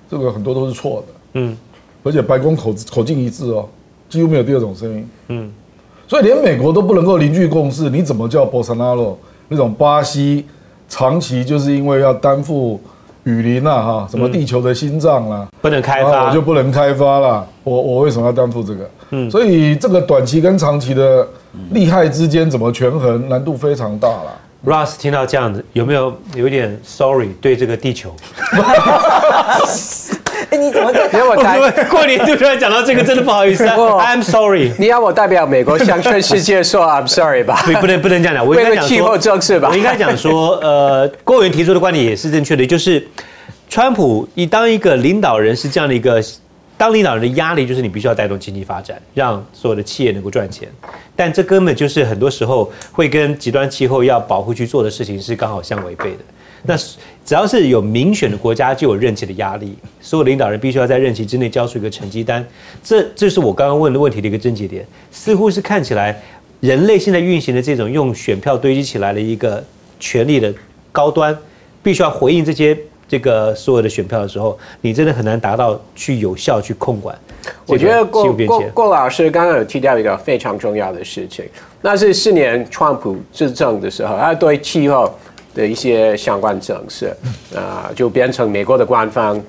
[0.10, 1.14] 这个很多都是错的。
[1.34, 1.58] 嗯，
[2.04, 3.68] 而且白宫口口径一致哦，
[4.10, 5.10] 几乎没有第二种声音。
[5.28, 5.52] 嗯，
[6.08, 9.18] 所以连美国都不能够凝聚共识，你怎么叫波萨纳罗
[9.50, 10.46] 那种巴西
[10.88, 12.80] 长期就是因为要担负
[13.24, 17.46] 雨林呐哈，什么地球的心脏啦，不能开发，我就不能开发了。
[17.64, 18.90] 我我为什么要担负这个？
[19.12, 21.28] 嗯，所以这个短期跟长期的
[21.72, 24.32] 利害之间怎么权衡，难度非常大了。
[24.66, 28.16] Russ 听到这样子，有没有有点 sorry 对这个地球？
[30.50, 31.08] 哎，你怎么在？
[31.12, 34.72] 你要我代过年突然讲到这个，真的不好意思， I'm sorry。
[34.80, 37.64] 你要我代表美国向全世界说 I'm sorry 吧？
[37.66, 38.46] 不，不能不能这样讲。
[38.46, 39.70] 我应该讲气候政策吧？
[39.72, 43.06] 我应该讲说，呃，郭员提出的观点也是正确的，就是
[43.70, 46.24] 川普一当一个领导人是这样的一个。
[46.78, 50.70] 当领导人的压力就是你必须要带动经济发展，让所有的企业能够赚钱，
[51.16, 56.20] 但这根本就是很多时候会跟极端气候要保护去做的事情是刚好相违背的。
[56.64, 56.78] 那
[57.26, 62.46] 只要是有民选的国家，就有任期的压力，所有领导人必须要在任期之内交出一个成绩单。
[62.84, 66.22] 这这是我刚刚问的问题的一个症结点，似乎是看起来
[66.60, 69.64] 人类现在运行的这种用选票堆积起来的一个
[70.00, 70.54] 权力的
[70.92, 71.36] 高端，
[71.82, 72.78] 必须要回应这些。
[73.08, 77.18] 这个所有的选票的时候，你真的很难达到去有效去控管。
[77.66, 81.46] 我觉得郭郭郭老师刚刚有提到一个非常重要的事情，
[81.82, 85.14] 那是四年川普执政的时候，他对气候
[85.56, 87.16] 的一些相关政策，
[87.56, 89.42] 啊、就变成美国的官方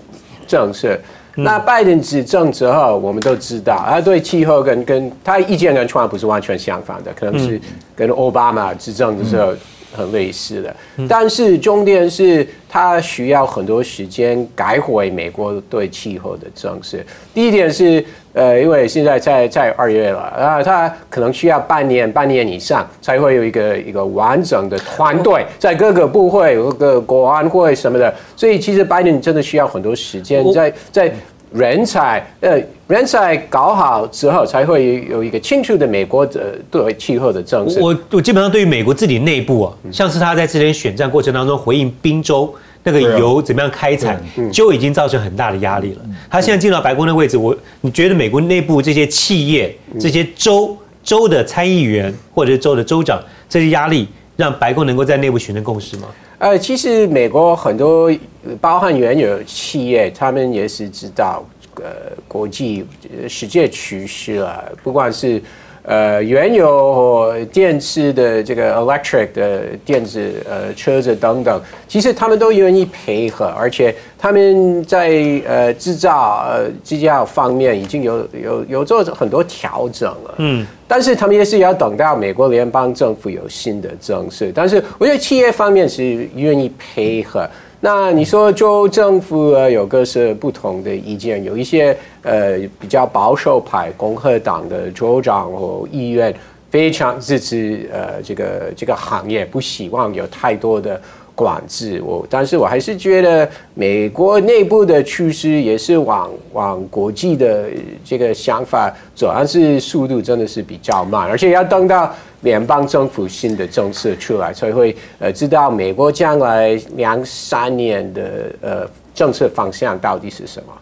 [0.47, 0.97] 政策。
[1.35, 7.61] 那拜登执政之后，我们都知道，他对气候跟跟他意见跟川普是完全相反的，可能是
[7.95, 9.53] 跟奥巴马执政的时候
[9.93, 10.75] 很类似的。
[11.09, 16.99] 但是重点是它需要很多时间改回美国对气候的政策。
[17.35, 31.13] 第一点是，呃，因为现在在在二月了，啊，它可能需要半年、半年以上才会有一个一个完整的团队，在各个部会、各个国安会什么的，所以其实拜登真的需要很多时间我在在
[31.53, 37.81] 人才呃人才搞好之后，才会有一个清楚的美国的对气候的政策。
[37.81, 44.19] 我我基本上对于美国自己内部啊，像是他在之前选战过程当中回应宾州那个油怎么样开采，
[44.53, 46.01] 就已经造成很大的压力了。
[46.31, 56.09] 他现在进到白宫的位置，我你觉得美国内部这些企业、这些州州的参议员或者是州的州长这些压力，让白宫能够在内部形成共识吗？
[56.39, 58.13] 呃，其实美国很多
[58.61, 61.83] 包含原有企业，他们也是知道呃
[62.29, 62.87] 国际
[63.29, 65.43] 世界趋势啊，不管是
[65.89, 75.09] 呃原有或电池的这个 electric 的电子呃车子等等，其实他们都愿意配合，而且他们在
[75.47, 80.35] 呃制造呃制造方面已经有有有做很多调整了。
[80.37, 80.67] 嗯。
[80.87, 84.47] 但是他们也是要等到美国联邦政府有新的政策。
[84.55, 87.49] 但是我觉得企业方面是愿意配合。
[87.81, 96.35] 那你说州政府呃有各是不同的意见，有一些呃比较保守派共和党的州长和议员
[96.71, 101.01] 非常支持呃这个这个行业，不希望有太多的
[101.39, 102.03] 管制。
[102.05, 107.69] 我但是我还是觉得美国内部的趋势也是往往国际的
[108.05, 118.23] 这个想法走，但是速度真的是比较慢，而且要等到联邦政府新的政策出来，才会呃知道美国将来两三年的
[118.61, 120.73] 呃政策方向到底是什么。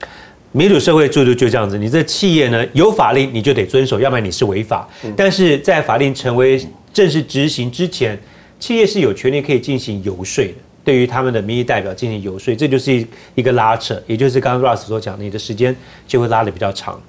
[0.53, 4.89] 民主社会制度就这样子，你这企业呢有法令你就得遵守，要不然你是违法。
[5.15, 6.59] 但是在法令成为
[6.95, 8.19] 正式执行之前，
[8.67, 15.73] 企业是有权利可以进行游说的，对于他们的民意代表进行游说，这就是一一个拉扯，也就是刚刚 Russ 所讲的，你的时间
[16.05, 17.01] 就会拉得比较长。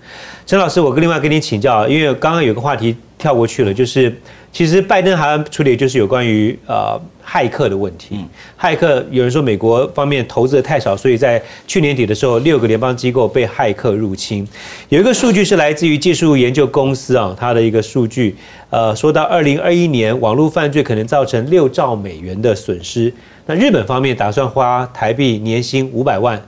[0.46, 4.16] 陈老师，我跟另外跟你请教，因为刚刚有个话题跳过去了，就是
[4.52, 8.24] 其实拜登还要处理就是有关于呃骇客的问题。
[8.60, 14.48] 骇客有人说美国方面投资的太少，所以在去年底的时候，六个联邦机构被骇客入侵。
[14.90, 18.36] 有一个数据是来自于技术研究公司啊，它的一个数据，
[18.70, 23.12] 呃，说到二零二一年网络犯罪可能造成六兆美元的损失。
[23.48, 26.40] 那日本方面打算花台币年薪五百万，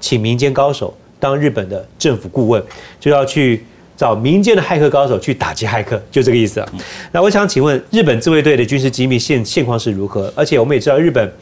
[0.00, 2.62] 请民间高手当日本的政府顾问，
[2.98, 3.64] 就要去
[3.96, 6.68] 找民间的骇客高手去打击骇客，就这个意思啊。
[7.12, 10.32] 那我想请问，日本自卫队的军事机密现现况是如何？
[10.36, 11.32] 而且我们也知道，日本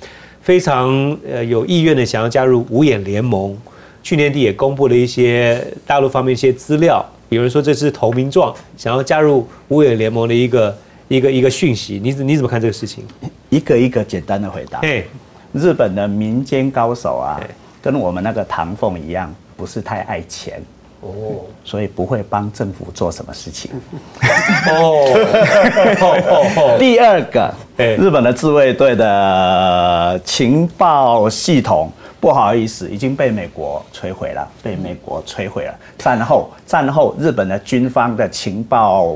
[0.41, 3.57] 非常呃有意愿的想要加入五眼联盟，
[4.03, 10.77] 去年底也公布了一些大陆方面一些资料，有人说这是投名状，想要加入五眼联盟的一个
[11.09, 13.05] 一个一个讯息，你怎你怎么看这个事情？
[13.51, 14.81] 一个一个简单的回答。
[14.81, 15.07] 对，
[15.53, 17.49] 日本的民间高手啊对，
[17.81, 20.63] 跟我们那个唐凤一样，不是太爱钱
[21.05, 23.71] 哦所以不会帮政府做什么事情。
[24.71, 25.05] 哦
[26.79, 35.75] 第二个哎，日本的自卫队的情报系统，不好意思，已经被美国摧毁了，被美国摧毁了。
[35.99, 39.15] 战后，战后日本的军方的情报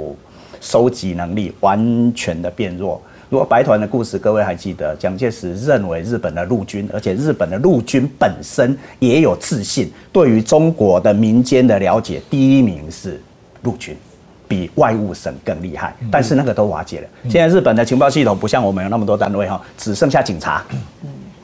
[0.60, 3.00] 收集能力完全的变弱。
[3.28, 13.20] 如果白团的故事，各位还记得，蒋介石认为日本的陆军，而且日本的陆军本身也有自信，对于中国的民间的了解，第一名是
[13.62, 13.96] 陆军。
[14.48, 17.08] 比外务省更厉害，但是那个都瓦解了。
[17.28, 20.64] 现在日本的情报系统不像我们有那么多单位哈，只剩下警察，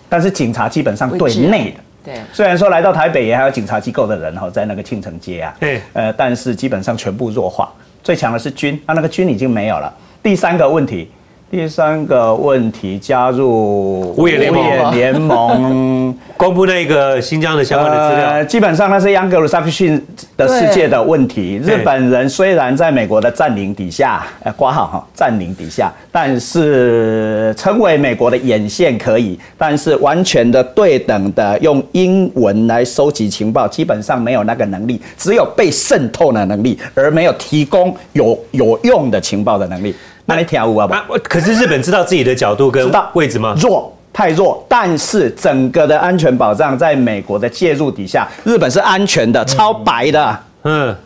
[0.09, 1.77] 但是警察基本上对内的。
[2.03, 7.70] 对虽然说来到台北也还有警察机构的人哈，在那个庆城街啊，对呃，但是基本上全部弱化。
[8.03, 9.94] 最强的是军，啊那那个军已经没有了。
[10.23, 11.11] 第三个问题，
[11.55, 16.12] 第三个问题加入五眼联盟五眼联盟。
[16.37, 18.29] 公布那个新疆的相关的资料。
[18.29, 20.05] 呃，基本上那是央格鲁萨克逊
[20.37, 21.61] 的世界的问题。
[21.62, 39.94] 日本人虽然在美国的占领底下，呃，挂号哈，占领底下，但是成为美国的眼线可以，但是完全的对等的用英文来收集情报，基本上没有那个能力，只有被渗透的能力，而没有提供有有用的情报的能力。
[40.27, 40.94] 那你跳舞啊不？
[40.94, 43.54] 啊，可是日本知道自己的角度跟位置吗？
[43.58, 43.90] 弱。
[44.16, 50.38] 太弱，但是整个的安全保障在美国的介入底下，日本是安全的，超白的。
[50.62, 50.96] 嗯，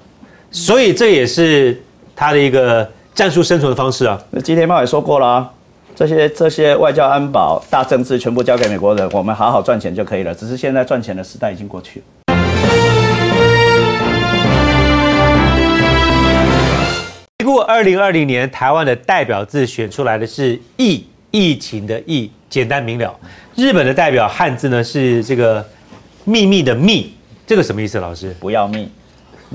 [0.50, 1.82] 所以这也是
[2.14, 4.20] 他的一个战术生存的方式啊。
[4.28, 5.50] 那吉田茂也说过了啊，
[5.96, 10.34] 这些这些外交安保大政治全部交给美国人，我们好好赚钱就可以了。
[10.34, 12.04] 只是现在赚钱的时代已经过去了。
[17.40, 23.16] 回顾二零二零年，台湾的代表字选出来的是“疫”，疫情的“疫”，简单明了。
[23.54, 25.64] 日本的代表汉字呢是这个
[26.26, 27.14] “秘密”的“密”，
[27.46, 27.98] 这个什么意思？
[28.00, 28.34] 老师？
[28.40, 28.90] 不要密。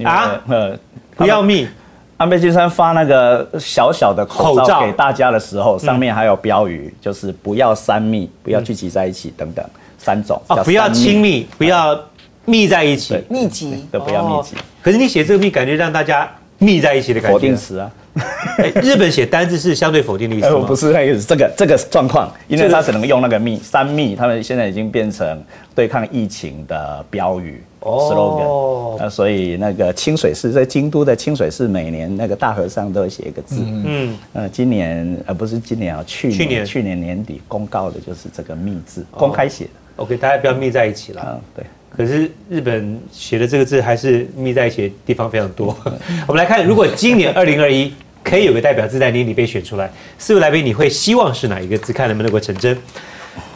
[0.05, 0.41] 啊？
[0.47, 0.79] 呃，
[1.17, 1.67] 不要密，
[2.15, 4.65] 安倍晋三发那个小小的口口罩。
[4.65, 9.65] 罩给大家的时候，上面还有标语，就是不要三密，不要聚集在一起等等
[9.97, 12.01] 三种哦，不要亲密，不要
[12.45, 13.85] 密在一起，密集。
[13.91, 14.55] 都不要密集。
[14.55, 16.31] 哦，可是你写这个密，感觉让大家
[16.63, 17.33] 密在一起的感觉。
[17.33, 17.91] 否定词啊。
[18.59, 20.57] 哎日本写单字是相对否定的意思哎，吗？
[20.57, 25.43] 我不是那个意思，这个这个状况，因为他只能用那个密三密，他们现在已经变成
[25.73, 41.25] 对抗疫情的标语哦 slogan，那所以那个清水寺在京都的清水寺，每年那个大和尚都会写一个字，嗯，呃，今年呃不是今年啊，去年去年去年年底公告的就是这个密字，公开写的，OK，大家不要密在一起了。
[41.27, 41.65] 嗯，对。
[41.95, 45.75] 可是日本写的这个字还是密在一起的地方非常多。
[46.27, 51.93] 我们来看，如果今年二零二一可以有个代表字在年底被选出来，四位来宾你会希望是哪一个字？
[51.93, 52.75] 看能不能够成真。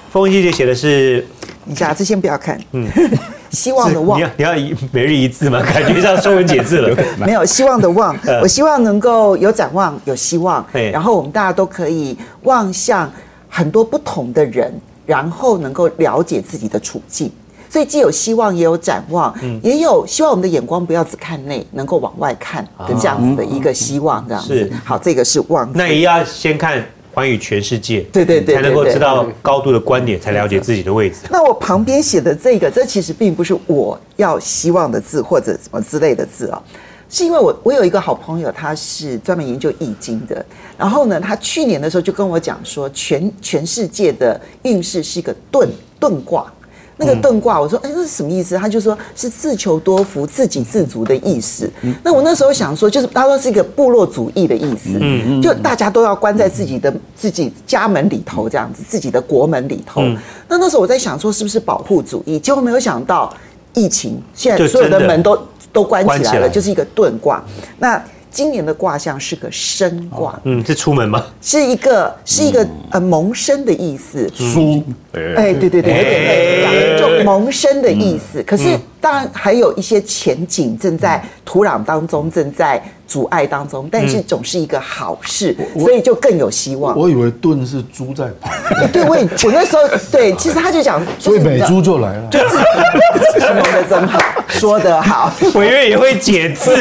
[0.09, 1.25] 风文季姐写的是，
[1.65, 2.87] 你下次先不要看，嗯，
[3.51, 5.61] 希望的望你要你要一每日一字吗？
[5.61, 6.95] 感觉像说文解字了。
[7.19, 13.11] 没有希望的望，我希望能够有展望，有希望对，然后我们大家都可以望向
[13.49, 14.73] 很多不同的人，
[15.05, 17.31] 然后能够了解自己的处境。
[17.69, 24.71] 所以既有希望，也有展望，也有希望我们的眼光不要只看内，能够往外看的这样子的一个希望，这样子是。
[24.83, 25.69] 好，这个是望。
[25.73, 31.17] 那也要先看关于全世界，对对对才能够知道高度的观点，才了解自己的位置。
[31.29, 36.61] 那我旁边写的这个，这其实并不是我要希望的字或者什么之类的字啊，
[37.09, 40.45] 是因为我我有一个好朋友，他是专门研究易经的，
[40.77, 45.67] 然后呢，他去年的时候就跟我讲说，全全世界的运势是一个遁
[45.99, 46.51] 遁卦。
[46.97, 48.57] 那个遁卦，我说，哎，那是什么意思？
[48.57, 51.71] 他就说是自求多福、自给自足的意思。
[52.03, 54.99] 那我那时候想说，就是他说是一个部落主义的意思，
[55.41, 60.01] 就大家都要关在自己的自己家门里头，这样子，自己的国门里头。
[60.47, 62.39] 那那时候我在想说，是不是保护主义？
[62.39, 63.31] 结果没有想到，
[63.73, 65.37] 疫情现在所有的门都
[65.71, 67.43] 都关起来了，就是一个遁卦。
[67.77, 71.25] 那今年的卦象是个生卦，嗯，是出门吗？
[71.41, 74.29] 是一个是一个呃萌生的意思。
[74.35, 78.43] 书，哎，对对对，有点类似这样，就萌生的意思。
[78.43, 86.97] 可是当然还有一些前景正在土壤当中，正在阻碍当中，但是总是一个好事，所以就更有希望。
[86.97, 88.51] 我以为盾是猪在跑，
[88.91, 89.81] 对，我也我那时候
[90.11, 92.29] 对，其实他就讲， 所以美猪就来了。
[92.31, 95.31] 形容的真好， 说得好。
[95.55, 96.75] 委员也会解字，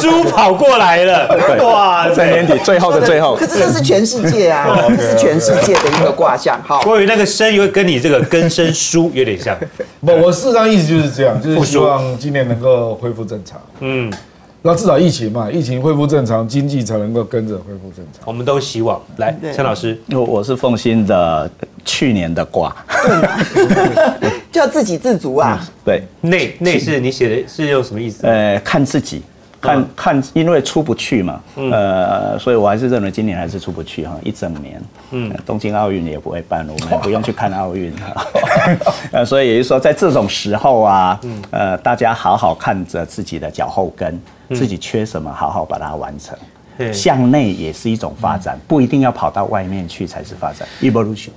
[0.00, 1.28] 猪跑过来了，
[1.62, 4.66] 哇在年底最后的最后可，是这是全世界啊，
[4.96, 6.58] 这是全世界的一个卦象。
[6.64, 9.56] 好，我以为那个生又跟你这个根生书有点像，
[10.00, 13.60] 不，我事实上意思就是这样，就是希望今年能够恢复正常。
[13.80, 14.10] 嗯，
[14.68, 18.22] 那至少疫情嘛，疫情恢复正常，经济才能够跟着恢复正常。
[18.26, 19.00] 我们都希望。
[19.16, 19.50] 来，对。
[19.50, 21.50] 陈老师，我我是奉新的
[21.86, 22.76] 去年的卦，
[24.52, 25.58] 就要自给自足啊。
[25.86, 28.26] 对，内内是你写的是用什么意思？
[28.26, 29.22] 呃，看自己，
[29.58, 37.90] 看看，因为出不去嘛，呃，所以我还是认为今年还是出不去哈，一整年，嗯，东京奥运也不会办，我们也 不用去看奥运，
[39.12, 41.18] 呃，所以也就是说，在这种时候啊，
[41.52, 44.20] 呃，大家好好看着自己的脚后跟，
[44.54, 46.36] 自己缺什么，好好把它完成。
[46.76, 50.68] 对向内也是一种发展，不一定要跑到外面去才是发展。
[50.80, 51.30] evolution，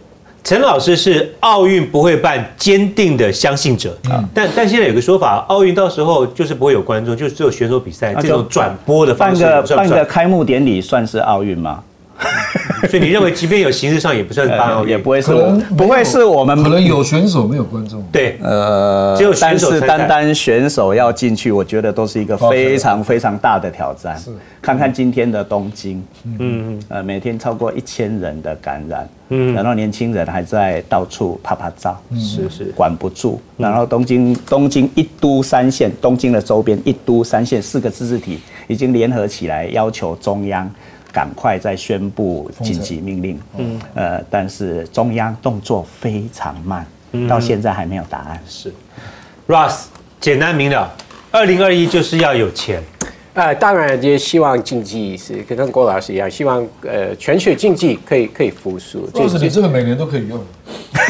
[0.44, 3.98] 陈老师是奥运不会办坚定的相信者，
[4.36, 9.44] 但但现在有个说法，奥运到时候就是不会有观众，就是只有选手比赛，这种转播的方式？
[9.76, 11.84] 办个开幕典礼算是奥运吗？
[12.90, 15.32] 所以你认为，即便有形式上也不算办奥呃，运，也不会是
[15.78, 18.04] 不会是我们可能有选手没有观众。
[18.12, 24.18] 对，呃，只有选但是手单单选手要进去，我觉得都是一个非常非常大的挑战。
[24.18, 24.32] 是。
[24.62, 26.04] 看看今天的东京，
[26.40, 26.82] 嗯。
[26.90, 32.66] 呃，每天超过一千人的感染，嗯，然后年轻人还在到处拍拍照，是是。
[32.76, 33.40] 管不住。
[33.58, 40.70] 然后东京东京一都三县，东京的周边一都三县四个自治体已经联合起来要求中央
[41.12, 43.40] 赶快再宣布紧急命令。
[43.58, 46.86] 嗯，呃，但是中央动作非常慢，
[47.28, 48.42] 到现在还没有答案。
[48.48, 48.74] 是。
[49.48, 49.86] ，Russ，
[50.20, 50.90] 简单明了，
[51.32, 52.82] 二零二一就是要有钱，
[53.34, 59.08] 呃，当然也希望经济是跟郭老师一样，希望呃全球经济可以可以复苏。
[59.14, 60.38] 就是你这个每年都可以用。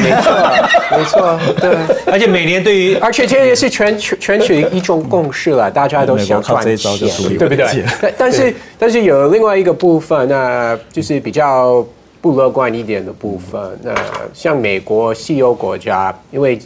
[0.00, 1.76] 没错，没错，对。
[2.12, 6.74] 而且每年对于而且这也是全球全球一种共识了，大家都想赚钱，
[7.32, 7.84] 一对不对？
[8.00, 11.84] 但但是但是有另外一个部分，那就是比较
[12.20, 13.60] 不乐观一点的部分。
[13.82, 13.92] 那
[14.32, 16.58] 像美国西欧国家，因为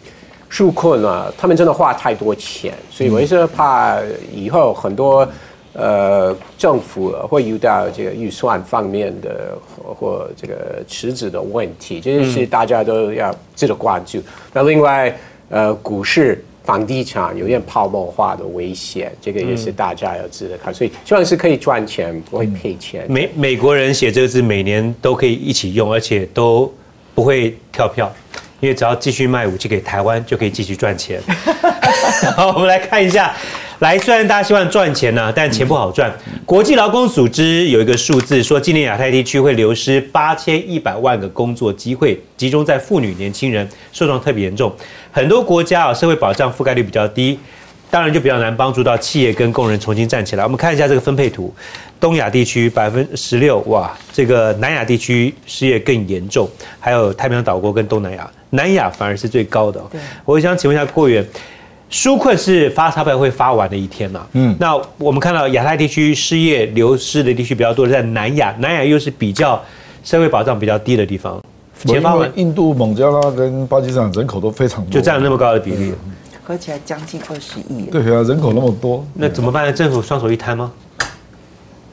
[0.51, 3.99] 纾困了，他们真的花太多钱，所以我也是怕
[4.33, 5.29] 以后很多
[5.73, 14.23] 呃政府会遇到这个预算方面的或或这个池子的问题，这是大家都要值得关注。
[14.53, 15.17] 那另外
[15.49, 16.45] 呃股市。
[16.67, 20.75] 房地产有点泡沫化的危险，这个也是大家要值得看。
[20.75, 23.07] 所以希望是可以赚钱，不会赔钱。
[23.09, 26.69] 美美国人写这个字，每年都可以一起用，而且都
[27.15, 28.13] 不会跳票，
[28.61, 31.21] 因为只要继续卖武器给台湾，就可以继续赚钱。
[32.37, 33.35] 好，我们来看一下。
[33.81, 36.11] 来，虽然大家希望赚钱呢，但钱不好赚。
[36.47, 44.75] 国际劳工组织有一个数字说，今年亚太地区会流失八千一百万个工作机会，集中在妇女、年轻人，受创特别严重。
[45.13, 47.39] 很多国家啊，社会保障覆盖率比较低，
[47.91, 50.45] 当然就比较难帮助到企业跟工人重新站起来。
[50.45, 51.55] 我们看一下这个分配图，
[52.01, 56.49] 东亚地区百分十六，哇，这个南亚地区失业更严重，
[56.81, 59.83] 还有太平洋岛国跟东南亚，南亚反而是最高的。
[60.25, 61.27] 我想请问一下郭员。
[61.89, 64.27] 纾困是发钞票会发完的一天嘛？
[64.33, 69.63] 嗯，那我们看到亚太地区失业流失的地区比较多，在南亚，南亚又是比较
[70.03, 71.41] 社会保障比较低的地方。
[71.85, 75.93] 钱发完，印度、孟加拉跟巴基斯坦人口都非常多，就占了那么高的比例，
[76.43, 77.83] 合起来将近二十亿。
[77.85, 79.73] 对啊，人口那么多，那怎么办呢？
[79.73, 80.73] 政府双手一摊吗？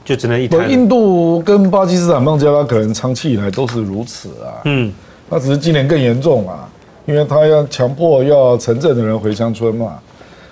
[0.04, 0.68] 就只能一摊。
[0.72, 4.58] 印度跟巴基斯坦、孟加拉可能长期以来都是如此啊。
[4.66, 4.91] 嗯，
[5.30, 6.70] 那只是今年更严重啊。
[7.06, 10.00] 因为他要强迫要城镇的人回乡村嘛，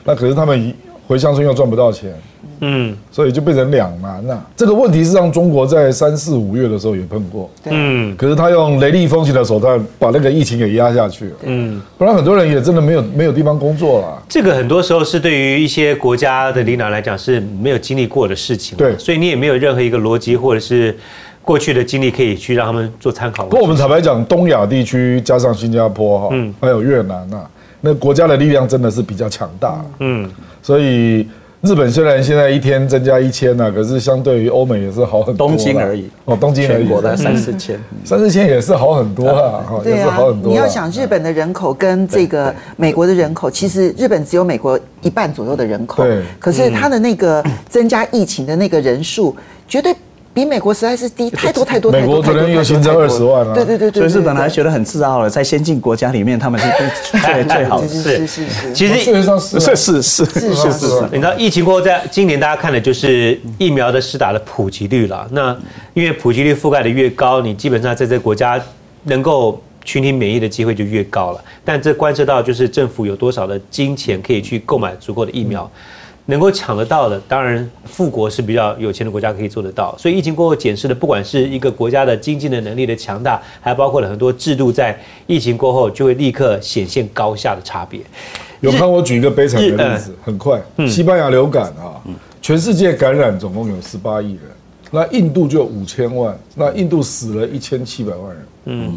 [0.04, 0.74] 那可是他们
[1.08, 2.14] 回乡村又赚不到钱，
[2.60, 4.46] 嗯，所以就变成两难了。
[4.54, 14.22] 这个问题是让中国在三四五月的时候也碰过，嗯，可是他用雷厉风行的手段把那个疫情给压下去了，嗯，不然很多人也真的没有没有地方工作了。
[14.28, 20.98] 这个很多时候是对于一些国家的领导来讲是没有经历过的事情，对，所以你也没有任何一个逻辑或者是。
[21.44, 23.46] 过去的经历可以去让他们做参考。
[23.46, 27.42] 不过我们坦白讲，东亚地区加上新加坡哈，嗯，还有越南呐，
[27.82, 29.84] 那国家的力量真的是比较强大。
[30.00, 30.30] 嗯，
[30.62, 31.28] 所以
[31.62, 35.48] 日本虽然现在一天增加一千呐，可是相对于欧美也是好很多。
[35.48, 40.52] 东京而已哦，东京而已，国的三四千，三四千也是好很多啊，也是好很多。
[40.52, 49.36] 你要想日本的人口跟这个美国的人口，其实日本只有美国一半左右的人口，对，可是它的那个增加疫情的那个人数
[49.68, 49.94] 绝对。
[50.34, 51.92] 比美国实在是低太多 太多。
[51.92, 53.54] 美国昨天又新增二十万了。
[53.54, 54.08] 对对对对。
[54.08, 56.68] 所以日本来觉得很自傲了，在先进国家里面，他们是
[57.12, 57.88] 最最好的。
[57.88, 58.74] 是 是是。
[58.74, 60.26] 其实事实上是是是是
[60.56, 61.04] 是是。
[61.12, 65.28] 你知道疫情过后，在今年大家看的就是疫苗的施打的普及率了。
[65.32, 65.56] 那
[65.94, 68.62] 因为普及率覆盖的越高，你基本上在这个国家
[69.04, 71.44] 能够群体免疫的机会就越高了。
[71.66, 75.70] 但这关涉到就是政府有多少的金钱可以去购买足够的疫苗。
[76.32, 79.94] 能够抢得到的，当然富国是比较有钱的国家可以做得到。
[79.98, 88.00] 所以疫情过后检视的，不管是一个国家的经济的能力的强大，还包括了很多制度，在疫情过后就会立刻显现高下的差别。
[88.62, 92.00] 有看我举一个悲惨的例子，很快，西班牙流感啊，
[92.42, 94.44] 全世界感染总共有十八亿人，
[94.90, 98.46] 那印度就五千万，那印度死了一千七百万人。
[98.68, 98.96] 嗯。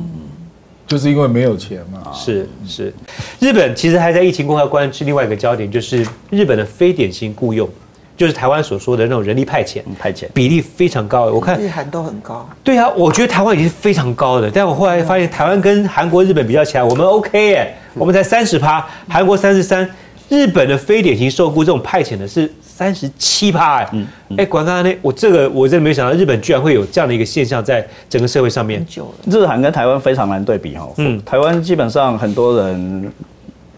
[0.87, 2.13] 就是因为没有钱嘛。
[2.13, 2.93] 是是，
[3.41, 7.69] 日本其实还在疫情过后关注另外一个焦点，就是日本的非典型雇佣，
[8.17, 11.27] 就是台湾所说的那种人力派遣，派遣比例非常高。
[11.27, 12.49] 我看日韩都很高。
[12.63, 19.89] 对啊，我觉得台湾已经是非常高的，但我后来发现台湾跟韩国、日本比较起来，我们 OK 耶，我们才三十趴，韩国三十三，
[20.29, 22.53] 日本的非典型受雇这种派遣的是。
[22.77, 23.91] 三十七趴哎，
[24.39, 28.85] 哎，管刚刚那我这个我真的没想到，日本居然会有这样的一个现象在整个社会上面。
[29.27, 30.91] 日韩跟台湾非常难对比哈。
[30.97, 33.13] 嗯，台湾基本上很多人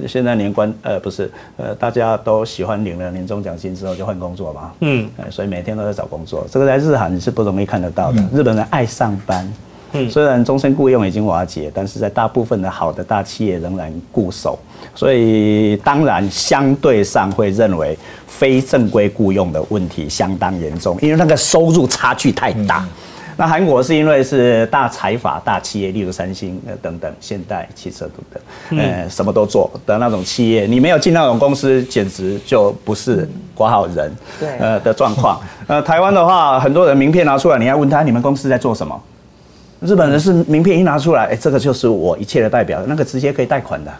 [0.07, 4.73] 现在年关呃不是呃大家都喜欢领了年终奖金之后就换工作嘛。
[4.81, 8.25] 嗯，所以每天都在找工作，这个在日韩是不容易看得到的。
[8.33, 9.47] 日本人爱上班。
[10.11, 14.59] 虽然终身雇佣已经瓦解，但是在大部分的好的大企业仍然固守，
[14.95, 22.87] 所以当然相对上会认为非正规雇佣的问题相当严重，因为那个收入差距太大。
[23.39, 34.11] 那韩国是因为是大财阀、大企业，例如三星呃等等、现代汽车等等，呃什么都做的那种企业，你没有进那种公司，简直就不是国好人。
[34.41, 35.39] 对，呃的状况。
[35.67, 38.99] 呃，台湾的话，很多人名片拿出来，你要问他你们公司在做什么？
[39.81, 43.93] 日本人是名片一拿出来，哎，这个就是我一切的代表，那个直接可以贷款的。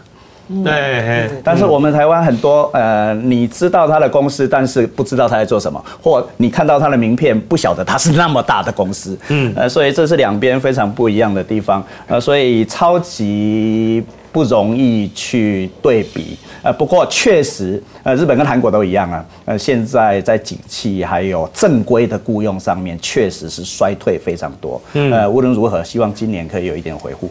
[0.65, 9.19] 对，但是我们台湾很多，呃，你知道他的公司，但是不知道他在做什么，或你看到他的名片，不晓得他是那么大的公司。
[9.29, 11.85] 嗯，呃，所以这是两边非常不一样的地方。
[12.07, 14.05] 呃，所以超级。
[14.37, 16.37] 不容易去对比。
[16.63, 19.25] 呃，不过确实，呃，日本跟韩国都一样啊。
[19.47, 24.79] 呃，现在在景气还有正规的雇佣上面，确实是衰退非常多。
[24.93, 27.31] 嗯，呃，无论如何，希望今年可以有一点回复。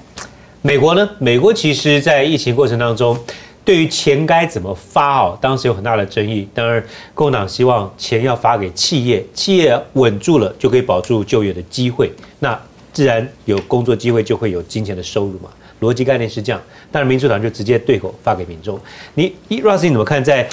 [0.64, 1.08] 美国呢？
[1.20, 3.16] 美国其实在疫情过程当中，
[3.64, 6.48] 对于钱该怎么发哦，当时有很大的争议。
[6.56, 6.84] 当然，
[7.14, 12.12] 共党希望钱要发给企业，企业稳住了就可以保住就业的机会。
[12.40, 12.60] 那
[12.92, 15.52] 自然有工作机会，就会有金钱的收入嘛。
[15.82, 16.62] 逻辑概念是这样。
[16.92, 18.80] 当然，民主党就直接对口发给民众。
[19.16, 20.24] 你，Ross，你怎么看？
[20.24, 20.48] 在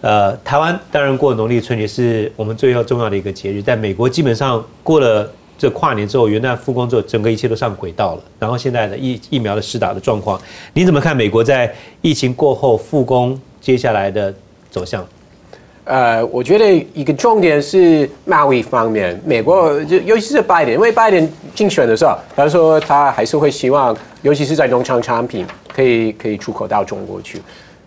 [0.00, 3.62] 呃台湾，当然过农历春节是我们最要重要的一个节日。
[3.62, 8.22] 在美国，基本上过了这跨年之后，元旦复工之后，整个一切都上轨道了。
[8.38, 10.40] 然后现在的疫疫苗的施打的状况，
[10.72, 11.16] 你怎么看？
[11.16, 11.72] 美国在
[12.02, 14.34] 疫情过后复工接下来的
[14.70, 15.06] 走向？
[15.84, 27.38] 呃，我觉得一个重点是贸易方面，美国就尤其是拜登，因为拜登竞选的时候，他说他还是会希望，尤其是在农场产品可以可以出口到中国去，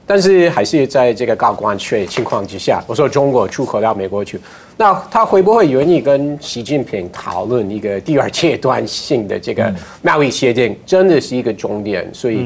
[0.05, 4.39] 但是还是在这个高关税情况之下，我说中国出口到美国去，
[4.77, 9.73] 那他会不会愿意跟习近平讨论一个第二阶段性的这个
[10.03, 12.45] 贸易协定，真的是一个重点，所以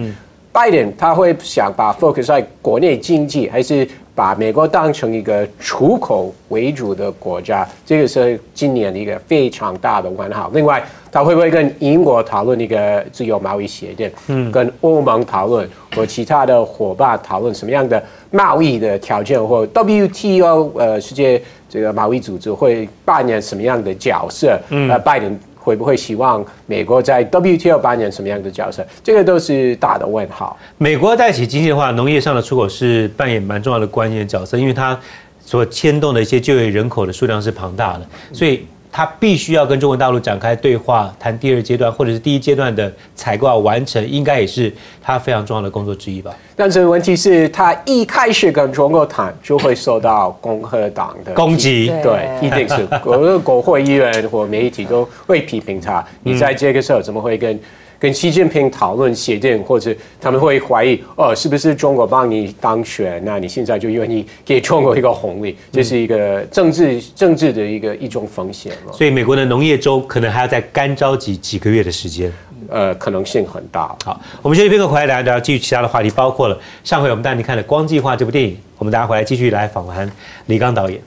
[0.53, 3.85] 拜登他会想把 focus 在国内经济还是？
[4.13, 10.49] 把美国当成一个出口为主的国家，这个是今年的一个非常大的问号。
[10.53, 14.11] 另外，他会不会跟英国讨论一个自由贸易协定？
[14.27, 18.01] 嗯，跟欧盟讨论或其他的伙伴讨论什么样的
[18.31, 19.41] 贸易的条件？
[19.41, 24.59] 或 WTO 呃世界这个贸易组织会扮演什么样的角色？
[24.69, 25.39] 嗯，呃，拜登。
[25.63, 28.85] 会不会希望美国在 WTO 扮演什么样的角色？
[29.03, 30.57] 这个都是大的问号。
[30.77, 34.99] 美国带起经济的话，农业上的出口是扮演蛮重要的关键角色，因为它
[35.39, 38.65] 所牵动的一些就业人口的数量是庞大的，所以。
[38.91, 44.71] 他必须要跟中国大陆展开对话，谈第二阶段或者是第一阶段的采购完成，应该也是
[45.01, 46.35] 他非常重要的工作之一吧。
[46.55, 56.05] 但是问题是，他一开始跟中国谈，就会受到共和党的攻击，对，一定是 国国会议员或媒体都会批评他。
[56.23, 57.59] 你在这个时候怎么会跟？
[58.01, 63.21] 跟习近平讨论协定，或者他们会怀疑哦，是不是中国帮你当选？
[63.23, 65.55] 那你现在就愿意给中国一个红利？
[65.71, 68.91] 这是一个政治政治的一个一种风险了。
[68.91, 72.33] 所以美国的农业州可能还要再干着急几个月的时间，
[72.69, 73.95] 呃，可能性很大。
[74.03, 80.11] 好，我们休息片刻回来聊一聊，继续其他的话题，包括了上回我们带你看的《光计划》这部电影，我们大家回来继续来访谈
[80.47, 80.99] 李刚导演。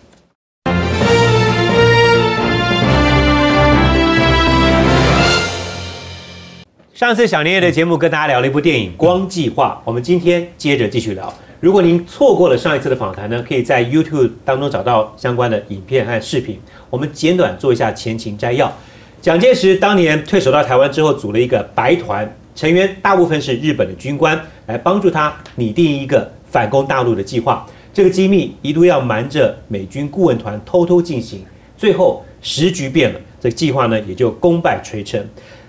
[6.95, 11.34] 上次小年夜的节目跟大家聊了一部电影《光计划》，我们今天接着继续聊。
[11.59, 16.57] 如果您错过了上一次的访谈呢，可以在 YouTube 当中找到相关的影片和视频。
[16.90, 18.72] 我们简短做一下前情摘要。
[19.20, 27.66] 蒋介石当年退守到台湾之后，组了一个白团，成员大部分是日本的军官，来帮助他拟定一个反攻大陆的计划。
[27.92, 31.45] 这个机密一度要瞒着美军顾问团偷偷进行，
[31.76, 35.20] 最后时局变了，这个计划呢也就功败垂成。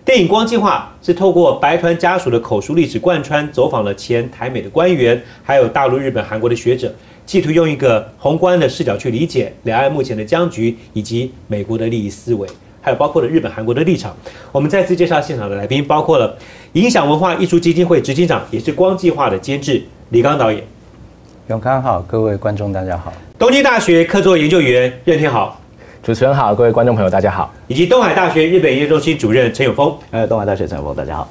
[0.06, 6.94] 电影《光计划》是透过白团家属的口述历史贯穿，走访了前台美的官员，还有大陆、日本、韩国的学者，
[7.26, 12.48] 企图用一个宏观的视角去理解两岸目前的僵局以及美国的利益思维，
[12.84, 14.16] 还有包括了日本、韩国的立场。
[14.52, 16.38] 我们再次介绍现场的来宾，包括了
[16.74, 20.64] 影响文化艺术基金会执行长，也是《光计划》的监制李刚导演。
[21.48, 23.12] 永康好，各位观众大家好。
[23.40, 25.60] 东京大学客座研究员任天豪。
[26.06, 29.92] 主持人好，各位观众朋友大家好，以及东海大学日本研究中心主任陈永峰。
[30.12, 31.28] 呃，东海大学陈永峰，大家好。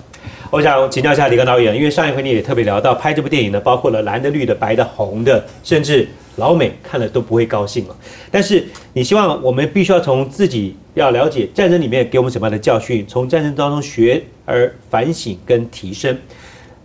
[0.50, 6.08] 我想请教一下李刚导演，因为上一回你也特别聊到拍这部电影呢，包括了蓝的、绿的、白的、红的，甚至
[6.38, 7.94] 老美看了都不会高兴了。
[8.32, 16.18] 但是你希望我们必须要从自己要了解战争里面给我们什么样的教训，从战争当中学而反省跟提升。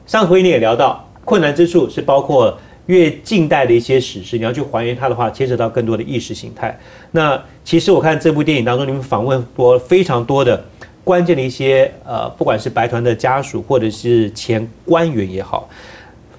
[0.06, 2.56] 上回你也聊到困难之处是包括。
[2.90, 6.76] 越近代的一些史实，你要去还原它的话，牵扯到更多的意识形态。
[7.12, 10.60] 那其实我看这部电影当中，你们访问过非常多的
[11.04, 15.70] 关键的一些呃，不管是白团的家属，或者是前官员也好，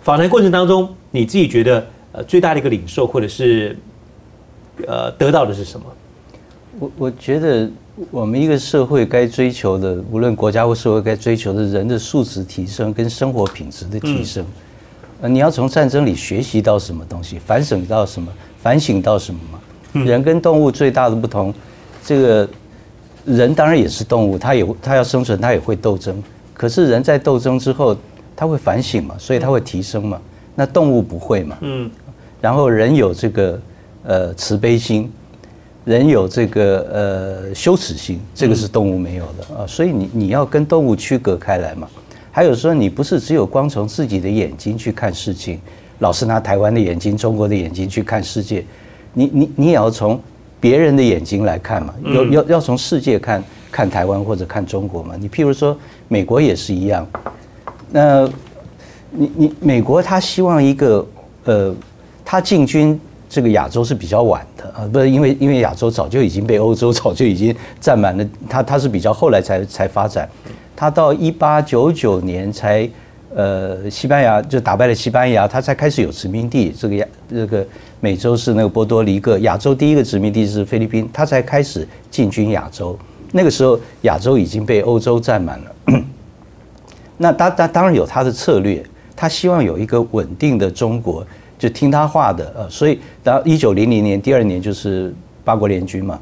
[0.03, 3.79] 访谈过程当中，你自己觉得呃最大的一个领受，或者是
[4.89, 5.87] 呃得到的是什么？
[6.81, 7.71] 我我觉得
[8.11, 14.45] 我们一个社会该追求的，无论国家或社会该追求的人的素质提升跟生活品质的提升。
[15.21, 17.39] 呃，你要从战争里学习到什么东西？
[17.39, 18.33] 反省到什么？
[18.63, 20.05] 反省到什么嘛？
[20.05, 21.53] 人跟动物最大的不同，
[22.05, 22.49] 这个
[23.25, 26.23] 人当然也是动物，他也他要生存，他也会斗争。
[26.55, 27.97] 可是人在斗争之后，
[28.35, 29.15] 他会反省嘛？
[29.19, 30.21] 所以他会提升嘛？
[30.55, 31.59] 那动物不会嘛？
[31.61, 31.91] 嗯。
[32.41, 33.61] 然后人有这个
[34.05, 35.13] 呃慈悲心，
[35.85, 39.67] 人有这个呃羞耻心，这个是动物没有的啊。
[39.67, 41.87] 所以你你要跟动物区隔开来嘛？
[42.33, 45.61] 还有说你不是只有光从自己的眼睛去看事情，
[45.99, 48.65] 老是拿台湾的眼睛、中国的眼睛去看世界，
[49.13, 50.21] 你你你也要从
[50.61, 55.15] 别人的眼睛来看嘛，要要要从世界看看台湾或者看中国嘛。
[55.19, 55.77] 你譬如说
[56.09, 57.07] 美国也是一样，
[57.91, 58.29] 那
[59.11, 61.07] 你你美国他希望一个
[61.45, 61.75] 呃，
[62.25, 70.29] 他进军这个亚洲是比较晚的啊，不是因为因为亚洲早就已经被欧洲早就已经占满了，他他是比较后来才才发展，
[70.81, 72.89] 他到一八九九年才
[73.37, 77.67] 呃西班牙就打败了西班牙，他才开始有殖民地，这个亚这个
[78.01, 82.99] 美洲是那个波多黎各，亚洲第一个殖民地是菲律宾，他才开始进军亚洲，
[83.31, 86.03] 那个时候亚洲已经被欧洲占满了。
[87.19, 88.83] 那当当当然有他的策略，
[89.15, 91.23] 他希望有一个稳定的中国，
[91.59, 95.15] 就听他话的，呃，所以当一九零零年第二年就是
[95.45, 96.19] 八国联军嘛，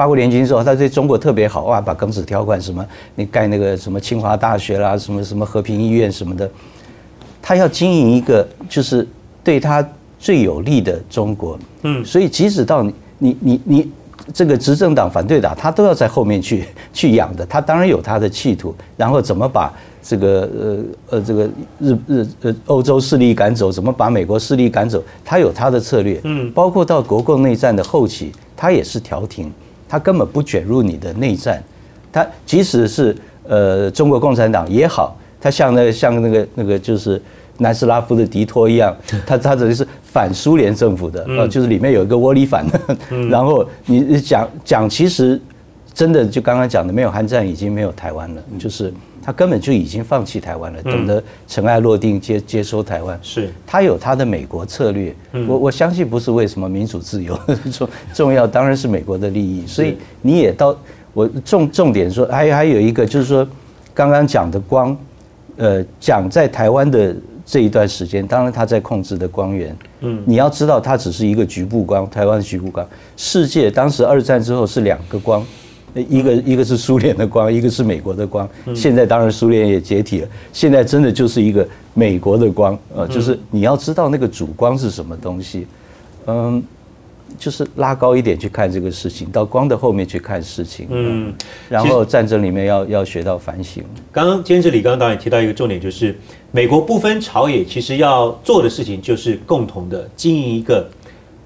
[0.00, 2.82] 八国联军之后，他对中国特别好，哇，把庚子条款什么，
[3.16, 6.50] 你盖那个什么清华大学啦，什么什么和平医院什么的，
[7.42, 9.06] 他要经营一个就是
[9.44, 9.86] 对他
[10.18, 13.90] 最有利的中国，嗯，所以即使到你你你你
[14.32, 19.70] 这个执政党、反对党，他都要在后面去 去养的，他当然有他的企图，然后怎么把
[20.02, 20.78] 这个呃
[21.10, 21.44] 呃这个
[21.78, 29.52] 日日呃欧洲势力赶走，怎么把美国势力赶走，他有他的策略，嗯，包括到国共内战的后期，他也是调停，
[29.90, 31.60] 他根本不卷入你的内战，
[32.12, 33.14] 他即使是
[33.48, 37.20] 呃中国共产党也好，他像那个像那个那个就是
[37.58, 42.80] 南斯拉夫的迪托一样， 他他等于是反苏联政府的，呃，就是里面有一个窝里反的，
[43.28, 45.40] 然后你讲讲其实
[45.92, 53.50] 真的就刚刚讲的，没有韩战已经没有台湾了，就是他根本就已经放弃台湾了，懂得尘埃落定接接收台湾，是。
[53.66, 55.14] 他有他的美国策略，
[55.46, 57.38] 我我相信不是为什么民主自由
[57.70, 60.74] 重重要，当然是美国的利益，所以你也到
[61.12, 63.46] 我重重点说，还还有一个就是说，
[63.92, 64.96] 刚刚讲的光，
[65.56, 67.14] 呃，讲在台湾的
[67.44, 75.44] 这一段时间，当然他在控制的光源，嗯，你要知道它只是一个局部光，台湾局部光，世界当时二战之后是两个光。
[75.94, 78.48] 一个一个是苏联的光，一个是美国的光。
[78.74, 85.66] 现在当然苏联也解体了，现在真的就是一个美国的光，呃，就是你要知道那个主光是什么东西，
[86.26, 86.62] 嗯，
[87.38, 91.32] 就是拉高一点去看这个事情，到光的后面去看事情，嗯，
[91.68, 93.82] 然后战争里面要要学到反省。
[94.12, 96.16] 刚刚监制李刚导演提到一个重点，就是
[96.52, 100.88] 美国不分朝野，其实要做的事情就是共同的经营一个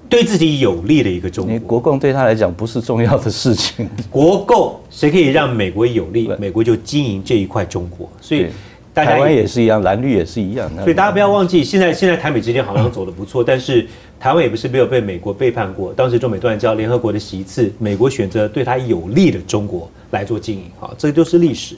[0.09, 1.59] 对自己有利的一个中国。
[1.59, 8.09] 国共对他来讲不是重要的事情， 国共谁可以让美国有利，美国就经营这一块中国。
[8.21, 8.47] 所以
[8.93, 10.71] 大家台湾也是一样，蓝绿也是一样。
[10.83, 13.85] 所以大家不要忘记，现在现在台美之间好像走得不错， 但是
[14.19, 15.93] 台湾也不是没有被美国背叛过。
[15.93, 21.75] 当时中美断交，联合国的席次，美国选择对他有利的中国来做经营，好，这就是历史。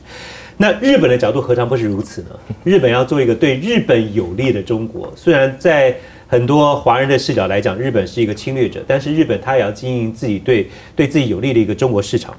[0.60, 2.30] 那日本的角度何尝不是如此呢？
[2.64, 5.96] 日本要做一个对日本有利的中国，虽然在
[6.28, 12.36] 很多华人的视角来讲，日本是一个侵略者，但是日本它也要经营自己对对自己有利的一个中国市场。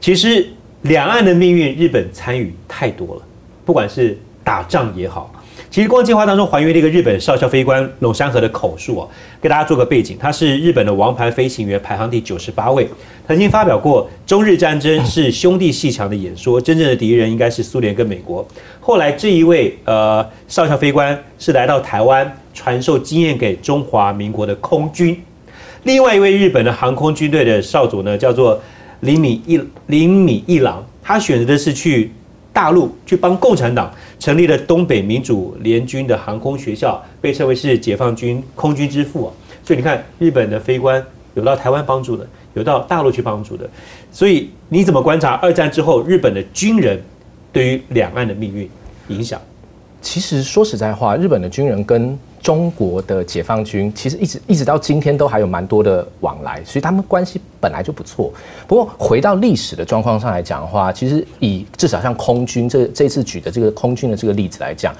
[0.00, 0.46] 其实
[0.82, 3.22] 两岸的命运，日本参与太多了，
[3.66, 5.30] 不管是打仗也好。
[5.70, 9.06] 其实光计划当中还原了一个日本少校飞官陇山河的口述啊，
[9.40, 12.88] 给大家做个背景，他是日本的王牌飞行员，排行第九十八位，
[13.28, 18.44] 曾经发表过中日战争是兄弟戏强的演说，真正的敌人应该是苏联跟美国。
[18.80, 25.20] 后来这一位呃少校飞官是来到台湾传授经验给中华民国的空军，
[25.84, 28.60] 另外一位日本的航空军队的少佐呢，叫做
[29.00, 32.10] 林米一林米一郎，他选择的是去
[32.52, 39.32] 大陆去帮共产党成立了东北民主联军的航空学校，被称为是解放军空军之父啊。
[39.64, 41.02] 所以你看，日本的飞官
[41.34, 43.68] 有到台湾帮助的，有到大陆去帮助的。
[44.10, 47.00] 所以你怎么观察二战之后日本的军人
[47.52, 48.68] 对于两岸的命运
[49.08, 49.40] 影响？
[50.02, 58.32] 其实说实在话，日本的军人跟中国的解放军其实一直一直到今天都还有蛮多的往来，所以他们关系本来就不错。
[58.66, 64.94] 不过回到历史的状况上来讲的话，其实以至少像空军这这次举的这个空军的这个例子来讲，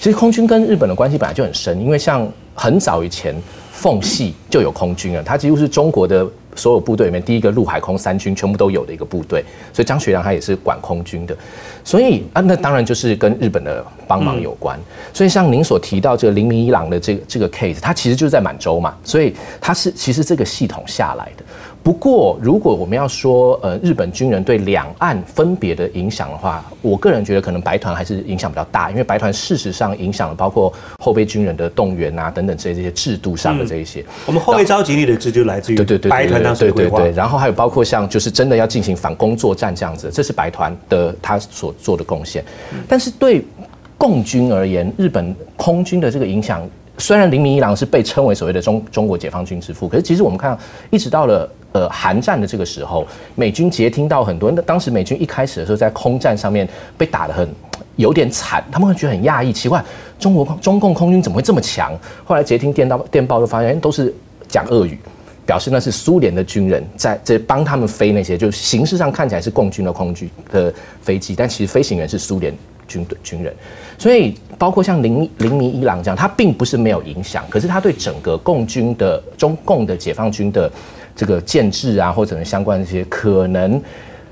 [0.00, 3.34] 其实空军跟日本的关系本来就很深，因为像很早以前
[3.70, 6.26] 缝隙就有空军了，它几乎是中国的
[6.56, 11.36] 所有部队里面第一个陆海空三军全部都有的一个部队，所以张学良他也是管空军的，
[11.84, 14.78] 所以啊，那当然就是跟日本的帮忙有关。
[15.12, 21.44] 所以像您所提到这个林明一郎的这个这个 case，他其实就是在满洲嘛，所以他是其实这个系统下来的。
[21.86, 34.04] 不过，如果我们要说呃日本军人对两岸分别的影响的话，我个人觉得可能白团还是影响比较大，因为白团事实上影响了包括后备军人的动员啊等等这些这些制度上的这一些。
[34.26, 42.44] 我们后备召集力的制就来自于对对对，白团当时的规划对对对，然后还有包括像就是真的要进行反攻作战这样子，这是白团的他所做的贡献。
[42.88, 43.44] 但是对
[43.96, 46.68] 共军而言，日本空军的这个影响，
[46.98, 50.58] 虽然林明一郎是被称为所谓的中中国解放军之父，可是其实我们看到，
[50.90, 57.48] 一直到了呃韩战的这个时候，美军截听到很多，那当时美军一开始的时候在空战上面被打得很
[57.96, 59.84] 有点惨，他们会觉得很讶异，奇怪，
[60.18, 61.92] 中国中共空军怎么会这么强？
[62.24, 64.14] 后来截听电到电报就发现都是
[64.48, 64.98] 讲俄语。
[65.46, 72.52] 表示那是苏联的军人在在帮他们飞那些，就形式上看起来是共军的空军的飞机，但其实飞行员是苏联
[72.86, 73.54] 军队军人。
[73.98, 80.70] 所以包括像林林尼伊朗这样，他并不是没有影响，可是他对整个共军的中共的解放军的
[81.14, 83.80] 这个建制啊，或者相关这些可能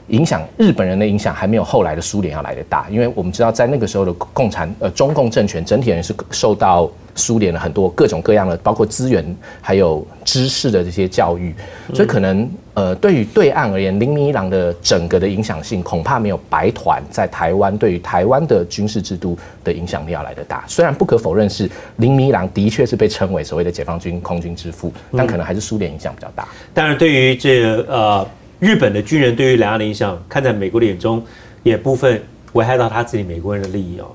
[0.09, 2.87] 影响日本人的影响，还没有后来的苏联要来的大。
[2.91, 6.91] 因为我们知道，在那个时候的共产呃中共政权整体人是受到。
[7.17, 9.25] 苏联的很多各种各样的，包括资源
[9.61, 11.55] 还有知识的这些教育，
[11.95, 20.65] 所以可能呃，对于对岸而言，林明一郎的整个的影响性恐怕没有白团在台湾对于台湾的军事制度的影响力要来的大。
[20.67, 26.49] 虽然不可否认是林明一郎的确是被称为所谓的解放军空军之父，但可能还是苏联影响比较大。
[26.73, 28.27] 但是，对于这个呃
[28.61, 31.23] 日本的军人对于两岸的影响，看在美国的眼中，
[31.63, 34.07] 也部分危害到他自己美国人的利益哦。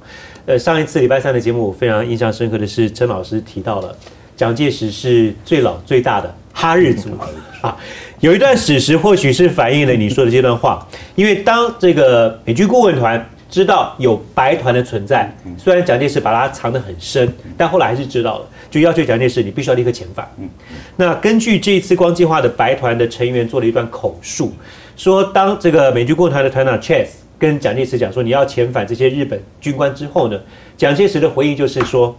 [0.46, 3.96] 呃，上一次礼拜三的节目，我非常印象深刻的是，陈老师提到了
[4.36, 7.10] 蒋介石是最老最大的哈日族
[7.62, 7.78] 啊。
[8.22, 10.88] 有一段史实，或许是反映了你说的这段话。
[11.16, 20.30] 因为当这个美军顾问团知道有白团的存在，虽然蒋介石把它藏得很深，但后来还是知道了，就要求蒋介石你必须要立刻遣返。
[20.38, 20.50] 嗯
[20.96, 24.52] 那根据这一次光计划的白团的成员做了一段口述，
[24.96, 27.08] 说当这个美军顾问团的团长 Chess。
[27.40, 30.38] 跟蒋介石讲说你要遣返这些日本军官之后呢，
[30.76, 32.14] 蒋介石的回应就是说，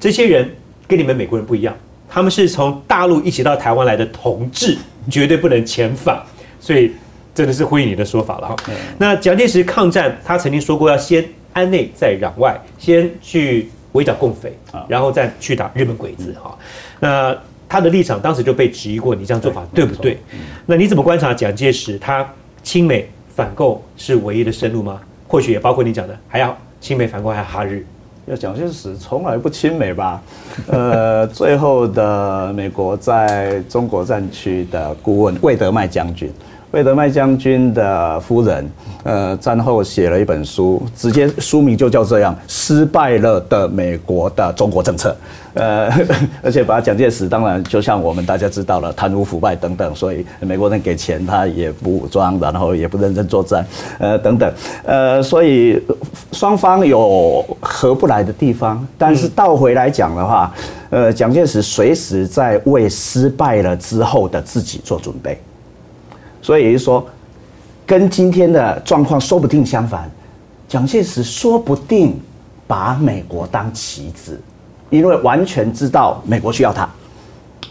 [0.00, 0.50] 这些人
[0.88, 1.76] 跟你们美国人不一样，
[2.08, 4.78] 他们是从大陆一起到台湾来的同志，
[5.10, 6.18] 绝对不能遣返。
[6.58, 6.92] 所以
[7.34, 8.56] 真的是呼应你的说法了哈。
[8.96, 14.52] 那蒋介石抗战，他曾经说过要先安内再攘外，先去围剿共匪，
[14.88, 16.56] 然后再去打日本鬼子哈。
[17.00, 17.36] 那
[17.68, 20.18] 他的立场当时就被质疑过，你这样做法对不对？
[20.66, 22.28] 那你怎么观察蒋介石他
[22.62, 23.08] 亲美？
[23.34, 25.00] 反共是唯一的生路吗？
[25.26, 27.82] 或许也包括你讲的，还要亲美反共，还要哈日。
[28.26, 30.22] 要蒋介石从来不亲美吧？
[30.68, 36.30] 呃，最后的美国在中国战区的顾问魏德迈将军。
[36.72, 38.70] 魏德迈将军的夫人，
[39.02, 45.14] 呃，战后写了一本书，直接书名就叫这样：失败了的美国的中国政策。
[45.52, 45.92] 呃，
[46.42, 53.66] 而且把蒋介石，当然就像我们大家知道了，贪污腐败等等，所以美国人给钱他也不武装，然后也不认真作战，
[53.98, 54.50] 呃，等等，
[54.84, 55.78] 呃，所以
[56.32, 58.82] 双方有合不来的地方。
[58.96, 60.50] 但是倒回来讲的话，
[60.88, 65.38] 呃，蒋介石随时在为失败了之后的自己做准备。
[66.42, 67.06] 所以也就是说，
[67.86, 70.10] 跟今天的状况说不定相反，
[70.68, 72.20] 蒋介石说不定
[72.66, 74.40] 把美国当棋子，
[74.90, 76.88] 因为完全知道美国需要他，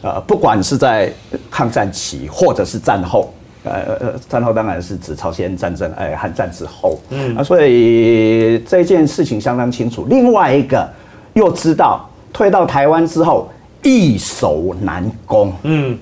[0.02, 1.12] 呃，不管是在
[1.50, 3.34] 抗战期或者是战后，
[3.66, 10.06] 呃呃，战后当然是指朝鲜战争，哎，韩战之后，嗯，啊，所以这件事情相当清楚。
[10.10, 10.90] 另外一个
[11.34, 13.52] 又知道退到台湾之后
[13.84, 16.00] 易守难攻，嗯，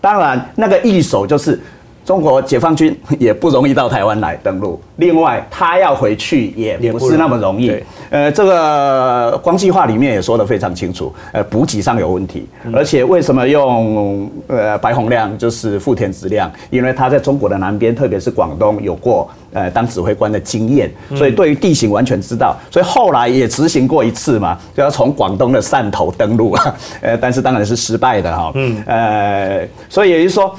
[0.00, 1.60] 当然那个易守就是。
[2.04, 7.72] 中国解放军也不容易到台湾来登陆，另外他要回去也不是那么容易。
[8.10, 16.50] 呃，这个光计划里面也说得非常清楚，呃，补给上有问题，而且为什么用呃白洪亮就是富田直亮？
[16.70, 28.50] 因为他在中国的南边，特别是广东有过呃当指挥官的经验，所以对于地形完全知道，所以后来也执行过一次嘛，就要从广东的汕头登陆啊， 呃，但是当然是失败的哈。
[28.56, 30.52] 嗯，呃，所以也就是说。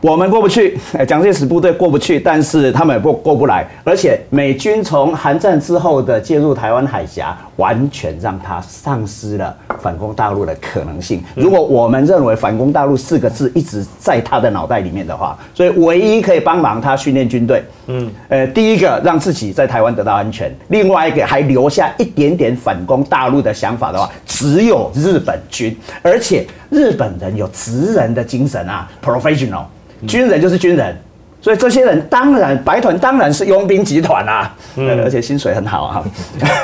[0.00, 0.78] 我们过不去，
[1.08, 11.20] 蒋介石部队过不去，但是他们也过过不来，而且美军从韩战之后的介入台湾海峡，完全让他丧失了反攻大陆的可能性。
[11.34, 29.64] 如果我们认为反攻大陆四个字一直在他的脑袋里面的话，所以唯一可以帮忙他训练军队，嗯，呃，第一个让自己在台湾得到安全，另外一个还留下一点点反攻大陆的想法的话，只有日本军，而且日本人有职人的精神啊，professional。
[30.06, 30.96] 军人就是军人，
[31.40, 36.04] 所以这些人当然白团当然是佣兵集团啊，而且薪水很好啊，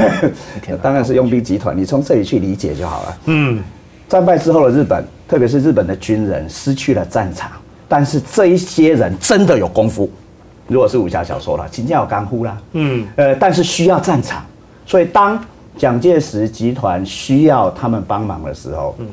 [0.83, 1.77] 当然是佣兵集团。
[1.77, 3.17] 你从这里去理解就好了。
[3.27, 3.63] 嗯，
[4.09, 7.51] 战败之后的日本，特别是日本的军人失去了战场，
[7.89, 10.11] 但是这一些人真的有功夫。
[10.67, 12.57] 如果是武侠小说了，秦将有干呼啦。
[12.73, 14.45] 嗯，呃，但是需要战场，
[14.87, 15.39] 所以当
[15.77, 19.07] 蒋介石集团需要他们帮忙的时候，嗯，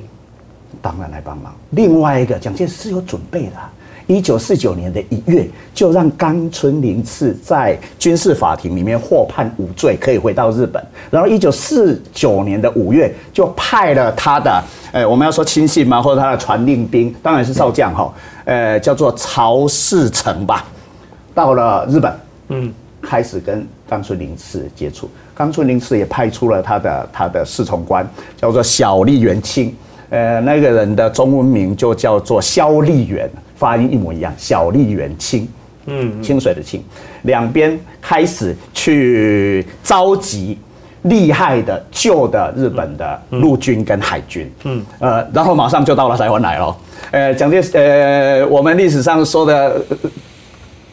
[0.81, 1.53] 当然来帮忙。
[1.71, 3.53] 另外一个，蒋介石是有准备的。
[4.11, 10.83] 一九四九年的一月，就让冈村宁次在军事法庭里面获判无罪，可以回到日本。
[11.09, 16.01] 然后一九四九年的五月，就派了他的，呃，我们要说亲信嘛？
[16.01, 20.65] 或者他的传令兵，当然是少将哈，呃，叫做曹世成吧，
[21.33, 22.13] 到了日本，
[22.49, 25.09] 嗯，开始跟冈村宁次接触。
[25.33, 28.05] 冈村宁次也派出了他的他的侍从官，
[28.35, 29.73] 叫做小笠原清。
[30.09, 33.31] 呃，那个人的中文名就叫做萧丽媛，
[33.61, 35.47] 发音一模一样，小笠原清，
[35.85, 36.83] 嗯，清水的清，
[37.21, 40.57] 两边开始去召集
[41.03, 46.75] 厉害的旧的日本的陆军跟海军，嗯，呃，然后马上就到了台湾来了。
[47.11, 49.79] 呃，蒋介石，呃，我们历史上说的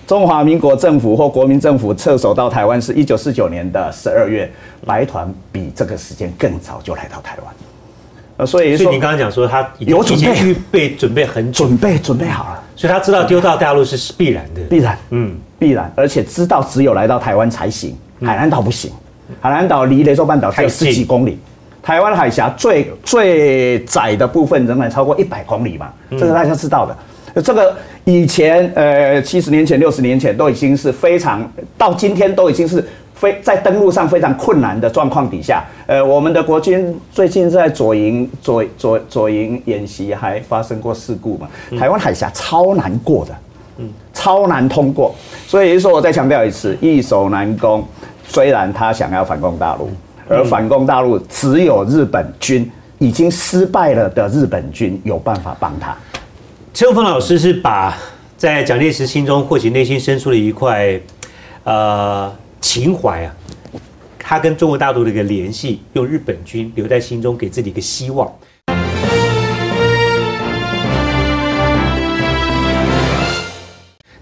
[0.07, 4.51] 中华民国政府或国民政府撤守到台湾是一九四九年的十二月，
[4.85, 7.68] 白团比这个时间更早就来到台湾。
[8.39, 18.93] 呃，所以所以你刚刚讲说他有准备预备准备很久，准备准备好了，所以他知道丢到大陆是必然的，必然，嗯，必然，而且知道只有来到台湾才行，海南岛不行，
[19.41, 21.36] 海南岛离雷州半岛才有十几公里，
[21.82, 32.86] 台湾海峡最最窄的部分仍然超过一百公里嘛，这个大家知道的，这个以前呃七十年前六十年前都已经是非常，到今天都已经是。
[33.19, 41.49] 非在登陆上非常困难的状况底下，呃，我们的国军最近在左营左左左营演习还发生过事故嘛？
[41.77, 43.35] 台湾海峡超难过的，
[43.79, 45.12] 嗯，超难通过。
[45.49, 47.85] 所以说，我再强调一次，易守难攻。
[48.29, 49.91] 虽然他想要反攻大陆，
[50.29, 55.97] 而反攻大陆只有日本军已经失败了的日本军有办法帮他。
[56.73, 57.97] 陈永峰老师是把
[58.37, 61.01] 在蒋介石心中或许内心深处的一块，
[61.64, 62.33] 呃。
[62.61, 63.35] 情怀啊，
[64.19, 68.31] 他跟中国大陆的一个联系，用日本军留在心中，给自己一个希望。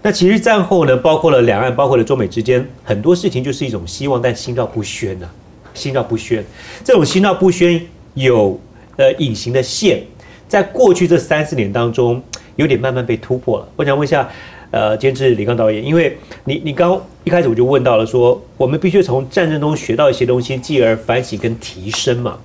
[0.01, 5.27] 那其实战后呢，包括了两岸，包括了中美之间很多事情，就是一种希望，但心照不宣呐，
[5.73, 6.45] 心照不宣。
[6.83, 7.81] 这种心照不宣
[8.13, 8.59] 有
[8.97, 10.03] 呃隐形的线，
[10.47, 12.21] 在过去这三四年当中，
[12.55, 13.67] 有点慢慢被突破了。
[13.75, 14.29] 我想问一下。
[14.69, 22.37] 呃，监制李刚导演，因为你你刚一开始我就问到了，说我们必须从战争中学到一些东西，继而反省跟提升嘛。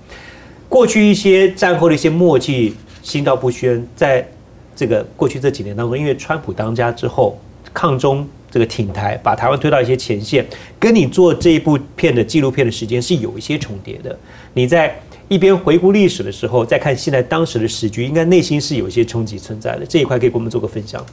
[0.68, 4.26] 过去一些战后的一些默契，心照不宣，在
[4.74, 7.38] 这个过去这几年当中，因为川普当家之后，
[7.74, 10.46] 抗中这个挺台，把台湾推到一些前线，
[10.78, 14.16] 跟你做这一部片的纪录片的时间是有一些重叠的。
[14.54, 14.96] 你在
[15.28, 19.84] 一边回顾历史的时候，再看现在当时的时局，应该内心是有一些冲击存在的。
[19.84, 21.04] 这一块可以给我们做个分享。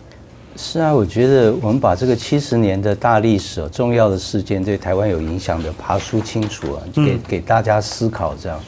[0.61, 8.35] 是啊，我觉得我们把这个七十年的大历史、重要的事件对台湾有影响的爬梳清楚啊，给给大家思考。
[8.35, 8.59] 这样，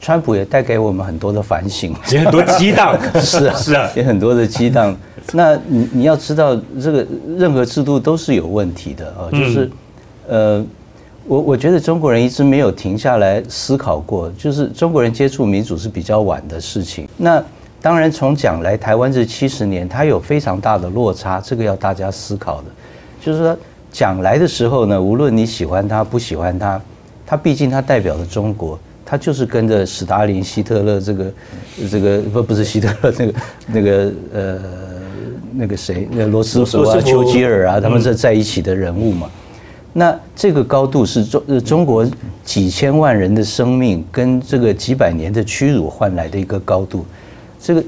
[0.00, 2.98] 川普也带给我们很多的反省，也 很多激荡。
[3.22, 4.94] 是啊， 是啊，也很多的激荡。
[5.32, 7.06] 那你你要知道，这个
[7.38, 9.30] 任何制度都是有问题的啊。
[9.30, 9.70] 就是，
[10.26, 10.66] 呃，
[11.26, 17.08] 我我觉得中国人一直没有停下来思考过，就是中国人接触民主是比较晚的事情。
[17.16, 17.42] 那
[17.86, 22.64] 当然，从讲来台湾这七十年，他有非常大的落差，这个要大家思考的。
[23.24, 23.56] 就是说，
[23.92, 26.80] 讲来的时候呢，无论你喜欢他不喜欢他，
[27.24, 31.32] 他毕竟他代表了中国，他就是跟着史达林、希特勒这个
[31.88, 33.34] 这个不不是希特勒那个
[33.68, 34.58] 那个呃
[35.54, 39.30] 那个谁，那罗斯福啊、丘吉尔啊，他们是在一起的人物嘛。
[39.92, 42.04] 那这个高度是中中国
[42.44, 47.06] 几千万人的生命跟这个几百年的屈辱换来的一个高度。
[47.60, 47.82] 这个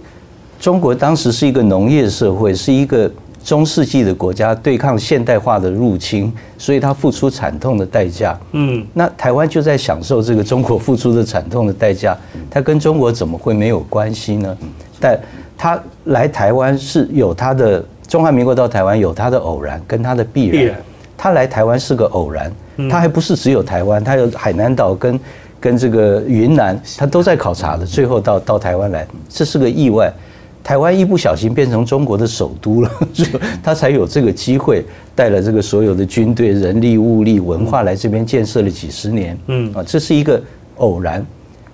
[0.60, 3.10] 中国当时是一个农业社会，是一个
[3.44, 8.38] 中世纪的国家，对抗现代化的入侵，所以它付出惨痛的代价。
[8.52, 12.16] 嗯，那台湾就在享受这个中国付出的惨痛的代价，
[12.50, 14.56] 它跟中国怎么会没有关系呢？
[15.00, 15.18] 但
[15.56, 20.74] 他来台湾是有他的中华民国到台湾有他的偶然跟他的必然。
[21.16, 22.52] 他来台湾是个偶然，
[22.90, 25.18] 他还不是只有台湾，他有海南岛跟。
[25.61, 30.12] 跟这个云南，他都在考察的，最后到到台湾来，这是个意外。
[30.62, 32.90] 台湾一不小心变成中国的首都了，
[33.62, 34.84] 他才有这个机会
[35.14, 39.38] 带了这个所有的军队、人力、物力、文化来这边建设了几十年。
[39.46, 40.42] 嗯啊，这是一个
[40.76, 41.24] 偶然。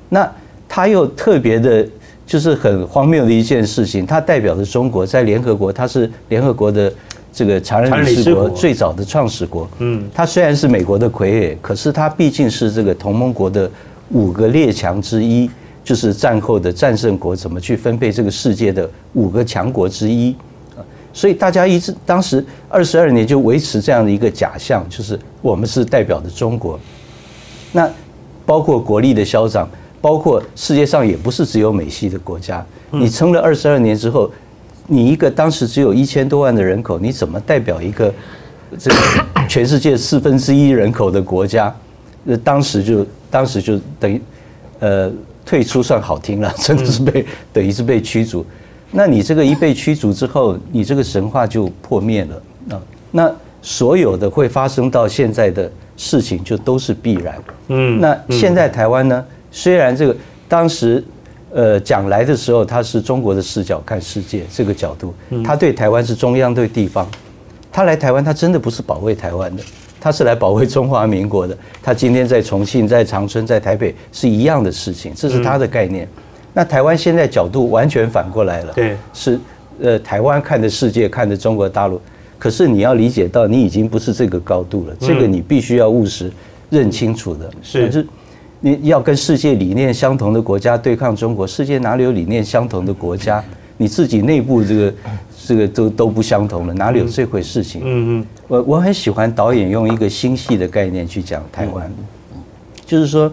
[0.08, 0.30] 那
[0.68, 1.84] 他又特别的，
[2.24, 6.92] 就是很荒谬的一件事情，他代表着中国在联合国，他是联合国的。
[7.34, 8.48] 这个常任理事国。
[8.48, 13.68] 最早的创始国，嗯，它虽然是美国的傀儡，可是它毕竟是这个同盟国的
[14.10, 15.50] 五个列强之一，
[15.82, 20.30] 就是战后的战胜国怎么去分配这个世界的五个强国之一。
[20.76, 20.78] 啊，
[21.12, 26.78] 所以大家一直当时二十二年就维持这样的一个假象，就是我们是代表的中国。
[27.72, 27.90] 那
[28.46, 29.68] 包括国力的消长，
[30.00, 34.30] 包括世界上也不是只有美系的国家，你撑了二十二年之后。
[34.86, 38.12] 你一个当时只有一千多万的人口，你怎么代表一个
[38.78, 38.96] 这个
[39.48, 41.74] 全世界四分之一人口的国家？
[42.22, 44.20] 那当时就当时就等于
[44.80, 45.10] 呃
[45.44, 48.44] 退出算好听了， 真的是被等于是被驱逐。
[48.90, 52.42] 那你这个一被驱逐之后，你这个神话就破灭了
[52.76, 52.82] 啊。
[53.10, 57.34] 那所有的会发生到现在的事情，就都是必然。
[57.68, 59.24] 嗯，那现在台湾呢？
[59.50, 60.16] 虽然这个
[60.48, 61.02] 当时
[61.54, 67.08] 呃讲来的时候，他是中国的视角看世界这个角度，他对台湾是中央对地方。
[67.72, 69.62] 他来台湾，他真的不是保卫台湾的，
[70.00, 71.56] 他是来保卫中华民国的。
[71.82, 76.08] 他今天在重庆、在长春、在台北是一样的事情，这是他的概念。
[76.52, 79.40] 那台湾现在角度完全反过来了，对，是
[79.80, 82.00] 呃台湾看的世界，看的中国大陆。
[82.38, 86.30] 可是你要理解到，你已经不是这个高度了，这个你必须要务实
[86.70, 87.50] 认清楚的。
[87.62, 88.06] 是，是
[88.64, 93.44] 你要跟世界理念相同的国家对抗中国，世界哪里有理念相同的国家？
[93.76, 94.94] 你自己内部这个
[95.46, 97.82] 这个都都不相同了，哪里有这回事情？
[97.84, 101.92] 嗯嗯，我我很喜欢导演用一个星系的概念去讲台湾，
[102.86, 103.30] 就是说，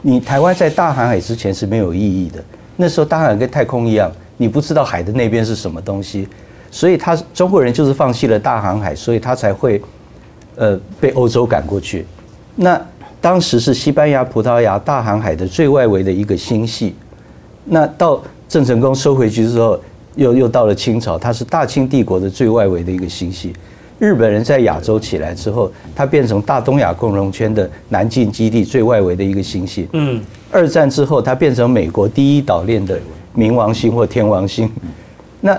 [0.00, 2.42] 你台湾在大航海之前是没有意义的。
[2.74, 6.26] 那时候大航海跟太空一样，你不知道海的那边是什么东西，
[6.72, 9.80] 所以他中国人就是放弃了大航海，所以他才会
[10.56, 12.04] 呃被欧洲赶过去。
[12.56, 12.84] 那
[13.22, 16.92] 当时是西班牙、葡萄牙大航海的最外围的一个星系，
[17.64, 19.78] 那到郑成功收回去之后，
[20.16, 23.52] 又又到了清朝，它是大清帝国的最外围的一个星系。
[24.00, 29.86] 日本人在亚洲起来之后，它变成大东亚共荣圈的南进基地最外围的一个星系。
[29.92, 30.20] 嗯，
[30.50, 32.98] 二战之后，它变成美国第一岛链的
[33.36, 34.68] 冥王星或天王星。
[35.40, 35.56] 那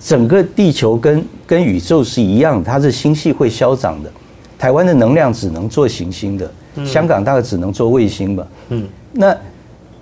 [0.00, 4.10] 整个地球跟跟宇宙是一样，它是星系会消长的。
[4.58, 6.50] 台湾的能量只能做行星的，
[6.84, 8.46] 香港大概只能做卫星吧。
[8.70, 9.36] 嗯，那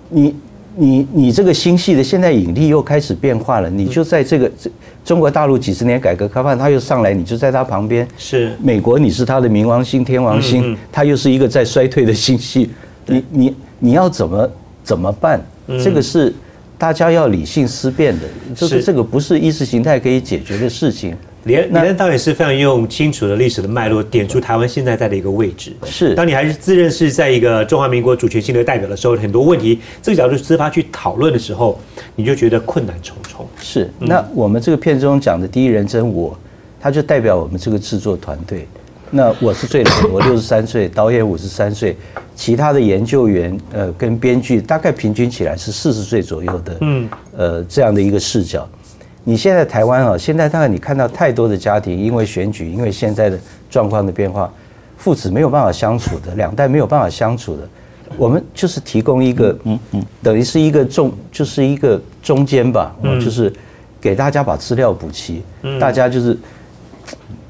[0.09, 0.35] 你。
[0.73, 4.71] 你你这个星系的现在引力又开始变化了，你就在这个这
[5.03, 8.07] 中国大陆几十年改革开放，它又上来，你就在它旁边。
[8.17, 12.69] 是美国，你是它的冥王星、天王星，它又是一个在衰退的星系。
[13.05, 14.49] 你你你要怎么
[14.81, 15.41] 怎么办？
[15.83, 16.33] 这个是
[16.77, 21.13] 大家要理性思辨的，就是这个不是意识形态可以解决的事情。
[21.43, 25.75] 连连导演是非常用清楚的历史的脉络点出台湾现在在的一个位置。
[25.85, 31.79] 是，当你还是自认是在一个中华民国主权性的代表的时候，很多问题这个角度自发去讨论的时候，
[32.15, 33.47] 你就觉得困难重重。
[33.59, 36.37] 是，那我们这个片中讲的第一人称我，
[36.79, 38.67] 他就代表我们这个制作团队。
[39.13, 41.97] 那我是最老的，我六十三岁，导演五十三岁，
[42.33, 48.69] 其他的研究员呃跟编剧大概平均起来是四十岁左右的，嗯，呃这样的一个视角。
[49.23, 54.51] 你现在台湾啊，现在大概你看到太多的家庭，因为选举，因为现在的状况的变化，
[54.97, 57.67] 父子没有办法相处的，两代没有办法相处的，
[58.17, 63.53] 我们就是提供一个，嗯嗯，等于是一个中，就是一个中间吧，嗯，就是
[63.99, 65.43] 给大家把资料补齐，
[65.79, 66.35] 大家就是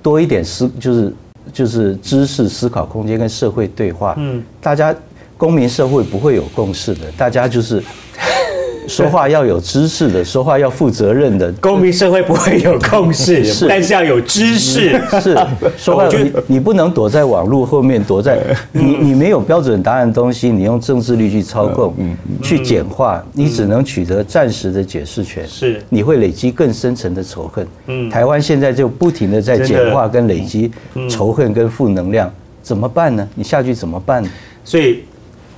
[0.01, 1.13] 多一点思，就是
[1.53, 4.93] 就是知识思考空间跟社会对话，嗯，大家
[5.37, 7.81] 公民社会不会有共识的，大家就是。
[8.87, 11.51] 说话要有知识的，说话要负责任的。
[11.53, 14.99] 公民社会不会有共识，是，但是要有知识。
[15.21, 15.37] 是，
[15.77, 18.39] 说话你你不能躲在网络后面，躲在
[18.73, 21.93] 你你没有标准答案的东西，你用政治力去操控，
[22.41, 25.47] 去简化，你只能取得暂时的解释权。
[25.47, 27.65] 是，你会累积更深层的仇恨。
[27.87, 30.71] 嗯，台湾现在就不停的在简化跟累积
[31.09, 33.27] 仇恨跟负能量，怎么办呢？
[33.35, 34.23] 你下去怎么办？
[34.65, 35.03] 所以。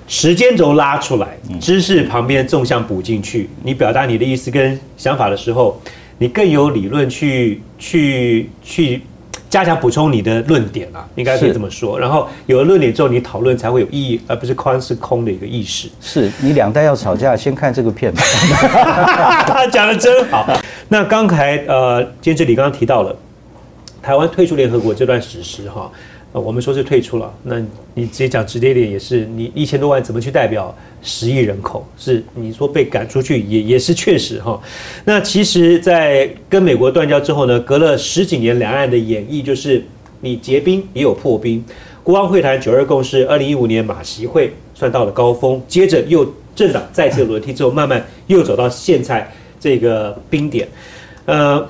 [0.08, 3.50] 时间轴拉出来，知识旁边纵向补进去。
[3.64, 5.82] 你表达你的意思跟想法的时候，
[6.18, 9.02] 你更有理论去去去
[9.50, 11.98] 加强补充你的论点啊，应该可以这么说。
[11.98, 15.90] 然后有了论点之后，你讨论才会有意义，而不是宽是空的一个意识。
[16.02, 18.22] 是你两代要吵架，先看这个片吧。
[19.72, 20.46] 讲的真好。
[20.90, 23.16] 那刚才呃，监制里刚刚提到了
[24.02, 25.90] 台湾退出联合国这段史实哈。
[26.34, 27.60] 呃，我们说是退出了，那
[27.94, 31.88] 你直接讲直接点也是，你一千多万怎么去代表十亿人口？
[31.96, 34.60] 是你说被赶出去也也是确实哈。
[35.06, 39.84] 那其实，在跟美国断交之后呢，隔了十几年，两岸的演绎就是
[40.22, 41.64] 你结冰也有破冰。
[42.02, 50.68] 国王会谈九二共识，二零一五年马习会算到了高峰，接着又政党再次轮替之后，慢慢又走到现在这个冰点。
[51.26, 51.64] 呃，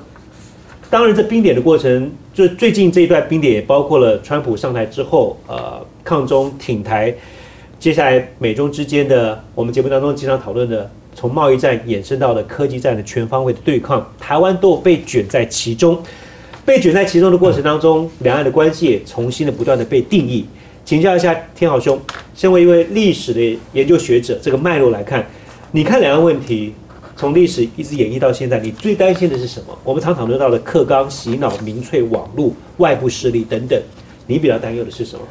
[0.93, 2.11] 当然这冰点的过程。
[2.35, 7.11] 就最近这一段冰点也包括了川普上台之后，呃，抗中挺台，
[7.79, 15.97] 接下来美中之间的，我们节目当中经常讨论的，从贸易战衍生到了科技战的全方位的对抗，台湾都被卷在其中，
[16.63, 20.45] 被卷在其中的过程当中，两岸的关系也重新的不断的被定义。
[20.85, 21.99] 请教一下天豪兄，
[22.35, 25.25] 身为一位历史的研究学者，这个脉络来看，
[25.71, 26.71] 你看两岸问题
[27.15, 29.77] 从历史一直演绎到现在，你最担心的是什么？
[29.83, 33.79] 我们常常论到了克刚、洗脑、民粹、网络、外部势力等等，
[34.27, 35.21] 你比较担忧的是什么？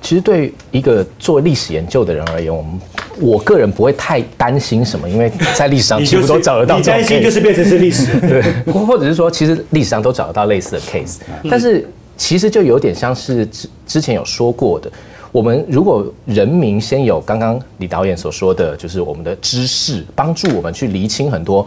[0.00, 2.80] 其实对一个做历史研究的人而言，我们
[3.20, 7.08] 我个人不会太担心什么，因为在历史上几乎都找得到 你这种 case。
[7.08, 8.18] 担心就是变成是历史。
[8.20, 8.42] 对，
[8.72, 11.18] 或或者是说，其实历史上都找得到类似的 case，
[11.48, 14.90] 但是其实就有点像是之之前有说过的，
[15.32, 21.66] 我们如果人民先有刚刚李导演所说的，就是我们的知识帮助我们去厘清很多。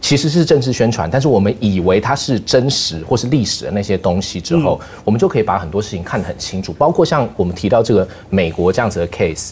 [0.00, 9.50] 其实是政治宣传，但是我们以为它是真实或是历史的那些东西之后，我们就可以把很多事情看得很清楚，包括像我们提到这个美国这样子的 case，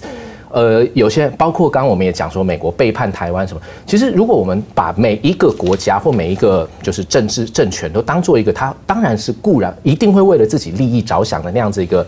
[0.51, 12.07] 呃，有些包括刚刚我们也讲说美国背叛台湾什么，其实如果我们把每一个国家或每一个就是政治政权都当做一个它当然是固然一定会为了自己利益着想的那样子一个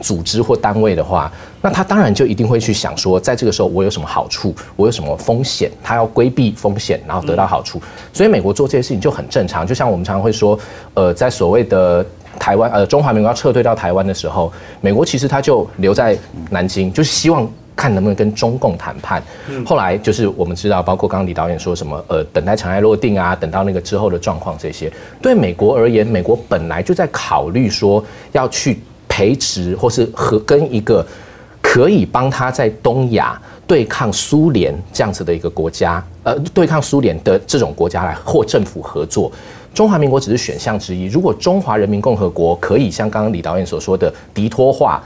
[0.00, 1.30] 组织或单位的话，
[1.60, 7.80] 那他当然就一定会去想说，在这个时候我有什么好处，我有什么风险，他要规避风险，然后得到好处。
[8.12, 10.58] 所以美国做这些事情就很正常，就像我们常常会说，
[10.94, 12.04] 呃，在所谓的。
[12.38, 16.16] 台湾呃，中华民国要撤退到台湾的时候，美国其实他就留在
[16.50, 19.20] 南京，就是希望看能不能跟中共谈判。
[19.66, 28.78] 后来就是我们知道，包括刚刚李导演说什么，呃，等待尘埃落定啊，等到那个之后的状况这些，对美国而言，美国本来就在考虑说要去
[29.18, 31.04] 培植或是和跟一个
[31.60, 33.36] 可以帮他在东亚
[33.66, 39.32] 对抗苏联这样子的一个国家，呃，对抗苏联的这种国家来或政府合作。
[39.74, 41.06] 中华民国只是选项之一。
[41.06, 45.02] 如果中华人民共和国可以像刚刚李导演所说的敌托化，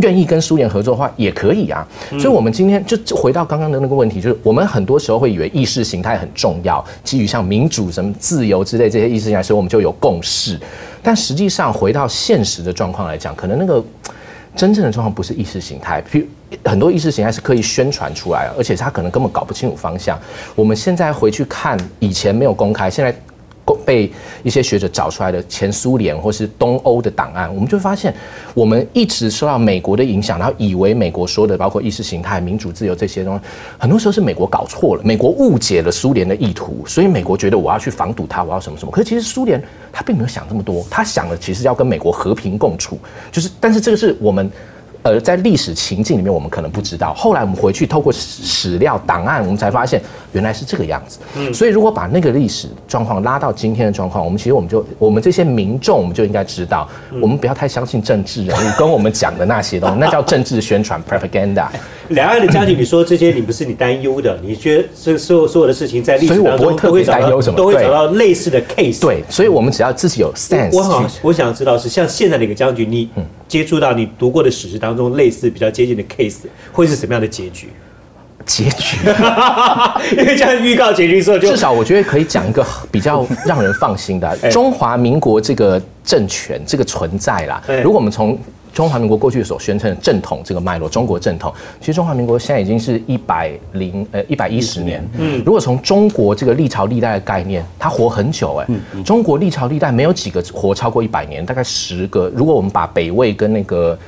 [0.00, 1.86] 愿意跟苏联合作的话，也可以啊。
[2.12, 10.58] 所以，我们今天就就回到刚刚的那个问题，就是我们很多时候会以为意识形态很重要，基于像民主、什么自由之类这些意识形态，所以我们就有共识。
[11.06, 13.80] 但实际上，回到现实的状况来讲，可能那个
[14.56, 16.26] 真正的状况不是意识形态，比如
[16.68, 20.18] 很多意识形态是可以宣传出来，而且他可能根本搞不清楚方向。
[20.56, 23.16] 我们现在回去看以前没有公开，现在。
[23.74, 24.10] 被
[24.42, 28.14] 一些学者找出来的前苏联或是东欧的档案，我们就会发现，
[28.54, 33.40] 我们一直受到美国的影响，然后以为美国说的包括意识形态、民主、自由这些东西，
[33.78, 38.90] 很多时候是美国搞错了，美国误解了苏联的意图，所以美国觉得我要去防堵它，我要什么什么。
[38.90, 39.62] 可是其实苏联
[39.92, 42.98] 他并没有想这么多，他想的其实要跟美国和平共处，
[43.32, 44.50] 就是但是这个是我们。
[45.06, 47.14] 呃，在历史情境里面，我们可能不知道。
[47.14, 50.02] 后来我们回去透过史史料档案，我们才发现
[50.32, 51.20] 原来是这个样子。
[51.36, 56.88] 嗯，所以如果把那个历史状况拉到今天的状况，我们其实我们就我们这些民众，我们就应该知道，
[57.22, 61.68] 我们不要太相信政治人物跟我们讲的那些东西，那叫政治宣传 propaganda。
[62.10, 69.00] 两岸的将军，你说这些你不是你担忧的，你觉得这所有所有的事情在历史当中都会找到都会找到类似的 case。
[69.00, 70.76] 对，所以我们只要自己有 sense。
[70.76, 73.08] 我好，我想知道是像现在的一个将军，你
[73.48, 77.68] 接触到你读过的史实当中类似比较接近的 case，会是什么样的结局？
[78.44, 78.98] 结局，
[80.16, 87.60] 因为这样预告结局之后，就至少我觉得可以讲一个比较让人放心的 中华民国这个政权这个存在啦。
[87.82, 88.38] 如果我们从
[88.76, 91.50] 中华民国过去所宣称的正统这个脉络，中国正统，
[91.80, 95.02] 其实中华民国现在已经是一百零呃一百一十年。
[95.16, 98.66] 嗯，如果从中国这个历朝历代的概念，它活很久哎。
[98.92, 102.30] 嗯中国历朝历代没有几个活超过一百年，大概十个。
[102.36, 103.98] 如果我们把北魏跟那个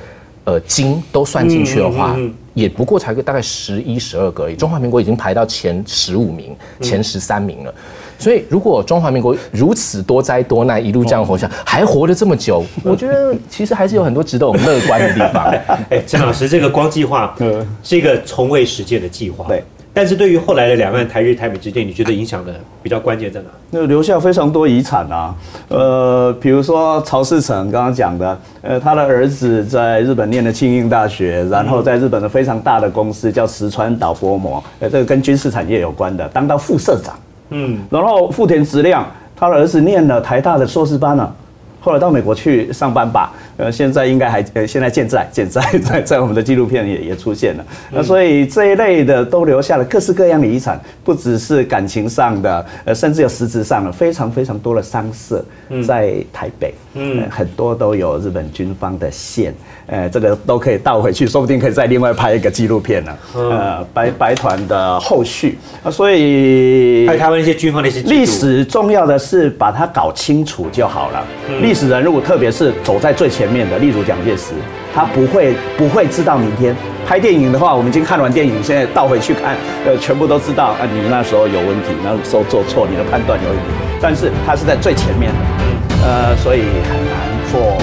[0.43, 2.15] 呃金都算进去的话，
[2.53, 4.55] 也不过才个大概十一十二个而已。
[4.55, 7.73] 中华民国已经排到前十五名、前十三名了。
[8.19, 15.45] 所以，如果中华民国如此多灾多难，一路这样活下，还活得这么久， 我觉得其实还是有很多值得我们乐观的地方。
[15.89, 17.33] 哎，陈老师，这个光计划
[17.81, 19.45] 是一个从未实践的计划。
[19.47, 19.63] 对，
[19.93, 23.47] 但是对于后来的两岸台日台美之间，你觉得影响的比较关键在哪？
[23.71, 25.33] 那留下非常多遗产啊，
[25.69, 37.17] 呃，比如说曹世成刚刚讲的，呃，他的儿子在日本念的庆应大学，然后在日本的非常大的公司叫石川岛波摩，呃，这个跟军事产业有关的，当到副社长。
[37.49, 39.05] 嗯，然后富田直亮，
[39.35, 41.35] 他的儿子念了台大的硕士班了，
[41.79, 43.31] 后来到美国去上班吧。
[43.57, 47.65] 呃，现在应该还呃，现在健在健在 在在我们的纪录片也也出现了。
[47.91, 55.43] 那所以这一类的都留下了各式各样的遗产，不只是感情上的，呃，甚至有实质上的非常非常多的商社
[55.85, 59.53] 在台北，嗯，很多都有日本军方的线，
[59.91, 63.11] 呃，这个都可以倒回去，说不定可以再另外拍一个纪录片呢。
[63.33, 71.21] 呃，白白团的后续啊，所以还有台湾一些军方的一些历史重要的是把它搞清楚就好了。
[71.61, 73.49] 历史人物，特别是走在最前。
[73.49, 74.53] 面的，例如蒋介石，
[74.93, 79.57] 他不会不会知道明天拍电影的话，我们已经看完电影，现在倒回去看，
[79.87, 83.63] 呃，全部都知道啊，你那时候有问题，那时候做错，你的判断有问题，
[83.99, 87.17] 但是他是在最前面的，呃，所以很难
[87.51, 87.75] 做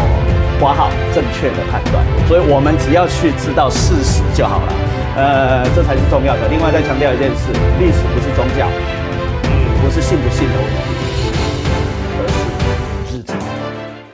[0.61, 4.73] 挂号正确的判断，所以我们只要去知道事实就好了，
[5.17, 6.49] 呃，这才是重要的。
[6.49, 8.67] 另外再强调一件事，历史不是宗教。
[9.83, 11.06] 不是信不信的问题，